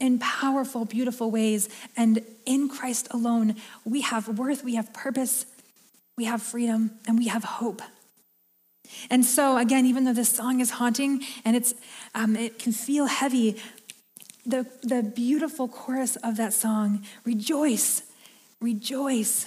in 0.00 0.18
powerful, 0.18 0.84
beautiful 0.84 1.30
ways. 1.30 1.68
And 1.96 2.24
in 2.46 2.68
Christ 2.68 3.08
alone, 3.10 3.56
we 3.84 4.00
have 4.00 4.38
worth, 4.38 4.64
we 4.64 4.74
have 4.74 4.92
purpose, 4.94 5.44
we 6.16 6.24
have 6.24 6.42
freedom, 6.42 6.92
and 7.06 7.18
we 7.18 7.28
have 7.28 7.44
hope. 7.44 7.82
And 9.10 9.24
so, 9.24 9.58
again, 9.58 9.86
even 9.86 10.04
though 10.04 10.12
this 10.12 10.30
song 10.30 10.60
is 10.60 10.70
haunting 10.70 11.22
and 11.44 11.54
it's, 11.54 11.74
um, 12.14 12.36
it 12.36 12.58
can 12.58 12.72
feel 12.72 13.06
heavy, 13.06 13.60
the, 14.44 14.66
the 14.82 15.02
beautiful 15.02 15.68
chorus 15.68 16.16
of 16.16 16.36
that 16.38 16.52
song 16.52 17.04
rejoice, 17.24 18.02
rejoice 18.60 19.46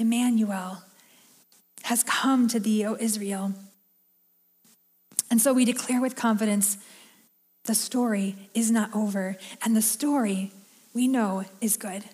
Emmanuel 0.00 0.82
has 1.84 2.02
come 2.02 2.48
to 2.48 2.58
thee, 2.58 2.84
O 2.84 2.96
Israel. 2.98 3.52
And 5.30 5.40
so 5.40 5.52
we 5.52 5.64
declare 5.64 6.00
with 6.00 6.16
confidence 6.16 6.78
the 7.66 7.74
story 7.74 8.36
is 8.54 8.70
not 8.70 8.94
over, 8.94 9.36
and 9.62 9.76
the 9.76 9.82
story 9.82 10.50
we 10.94 11.06
know 11.06 11.44
is 11.60 11.76
good. 11.76 12.04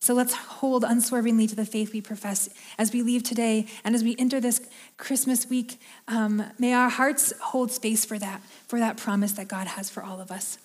So 0.00 0.14
let's 0.14 0.34
hold 0.34 0.84
unswervingly 0.84 1.46
to 1.46 1.56
the 1.56 1.64
faith 1.64 1.92
we 1.92 2.00
profess 2.00 2.48
as 2.78 2.92
we 2.92 3.02
leave 3.02 3.22
today 3.22 3.66
and 3.84 3.94
as 3.94 4.04
we 4.04 4.14
enter 4.18 4.40
this 4.40 4.60
Christmas 4.98 5.48
week. 5.48 5.80
Um, 6.06 6.44
may 6.58 6.74
our 6.74 6.88
hearts 6.88 7.32
hold 7.40 7.72
space 7.72 8.04
for 8.04 8.18
that, 8.18 8.42
for 8.68 8.78
that 8.78 8.96
promise 8.96 9.32
that 9.32 9.48
God 9.48 9.66
has 9.66 9.88
for 9.88 10.02
all 10.02 10.20
of 10.20 10.30
us. 10.30 10.58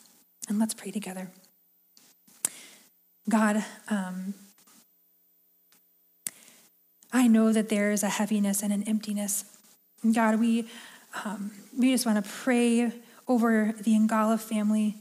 And 0.50 0.60
let's 0.60 0.74
pray 0.74 0.92
together. 0.92 1.30
God, 3.30 3.64
um, 3.90 4.34
I 7.14 7.28
know 7.28 7.52
that 7.52 7.70
there 7.70 7.92
is 7.92 8.04
a 8.04 8.10
heaviness 8.10 8.64
and 8.64 8.72
an 8.72 8.84
emptiness. 8.84 9.46
And 10.04 10.16
God, 10.16 10.40
we, 10.40 10.68
um, 11.26 11.52
we 11.78 11.92
just 11.92 12.06
want 12.06 12.24
to 12.24 12.30
pray 12.30 12.92
over 13.28 13.74
the 13.80 13.92
Ngala 13.92 14.40
family. 14.40 14.96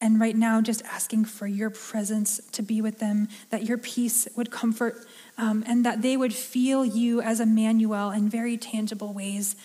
And 0.00 0.18
right 0.18 0.36
now, 0.36 0.62
just 0.62 0.82
asking 0.86 1.26
for 1.26 1.46
your 1.46 1.68
presence 1.68 2.40
to 2.52 2.62
be 2.62 2.80
with 2.80 3.00
them, 3.00 3.28
that 3.50 3.64
your 3.64 3.76
peace 3.76 4.26
would 4.34 4.50
comfort, 4.50 5.04
um, 5.36 5.62
and 5.66 5.84
that 5.84 6.00
they 6.00 6.16
would 6.16 6.32
feel 6.32 6.84
you 6.84 7.20
as 7.20 7.38
Emmanuel 7.38 8.10
in 8.10 8.28
very 8.28 8.56
tangible 8.56 9.12
ways 9.12 9.56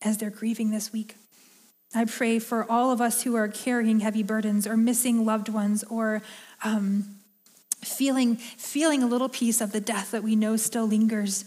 as 0.00 0.18
they're 0.18 0.30
grieving 0.30 0.70
this 0.70 0.92
week. 0.92 1.16
I 1.92 2.04
pray 2.04 2.38
for 2.38 2.70
all 2.70 2.92
of 2.92 3.00
us 3.00 3.22
who 3.22 3.34
are 3.34 3.48
carrying 3.48 3.98
heavy 3.98 4.22
burdens 4.22 4.64
or 4.64 4.76
missing 4.76 5.24
loved 5.24 5.48
ones 5.48 5.82
or 5.84 6.22
um, 6.62 7.16
feeling, 7.82 8.36
feeling 8.36 9.02
a 9.02 9.06
little 9.06 9.28
piece 9.28 9.60
of 9.60 9.72
the 9.72 9.80
death 9.80 10.10
that 10.10 10.22
we 10.22 10.36
know 10.36 10.56
still 10.56 10.86
lingers. 10.86 11.44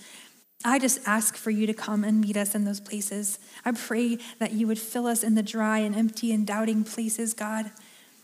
I 0.65 0.79
just 0.79 0.99
ask 1.05 1.36
for 1.36 1.51
you 1.51 1.67
to 1.67 1.73
come 1.73 2.03
and 2.03 2.21
meet 2.21 2.38
us 2.38 2.55
in 2.55 2.63
those 2.63 2.79
places. 2.79 3.39
I 3.65 3.71
pray 3.71 4.17
that 4.39 4.53
you 4.53 4.67
would 4.67 4.79
fill 4.79 5.07
us 5.07 5.23
in 5.23 5.36
the 5.36 5.43
dry 5.43 5.79
and 5.79 5.95
empty 5.95 6.31
and 6.31 6.47
doubting 6.47 6.84
places, 6.84 7.34
God. 7.34 7.71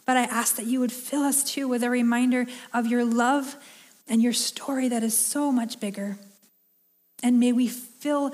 But 0.06 0.18
I 0.18 0.24
ask 0.24 0.56
that 0.56 0.66
you 0.66 0.80
would 0.80 0.92
fill 0.92 1.22
us 1.22 1.44
too 1.44 1.68
with 1.68 1.84
a 1.84 1.90
reminder 1.90 2.46
of 2.74 2.88
your 2.88 3.04
love 3.04 3.58
and 4.08 4.22
your 4.22 4.34
story 4.34 4.88
that 4.88 5.04
is 5.04 5.18
so 5.18 5.52
much 5.52 5.80
bigger. 5.80 6.18
And 7.22 7.40
may 7.40 7.52
we 7.52 7.68
fill, 7.68 8.32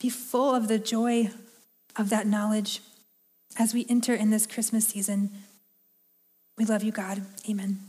be 0.00 0.10
full 0.10 0.54
of 0.54 0.68
the 0.68 0.78
joy 0.78 1.30
of 1.96 2.10
that 2.10 2.26
knowledge 2.26 2.80
as 3.58 3.72
we 3.72 3.86
enter 3.88 4.14
in 4.14 4.30
this 4.30 4.46
Christmas 4.46 4.86
season. 4.86 5.30
We 6.56 6.64
love 6.64 6.82
you, 6.82 6.92
God. 6.92 7.22
Amen. 7.48 7.87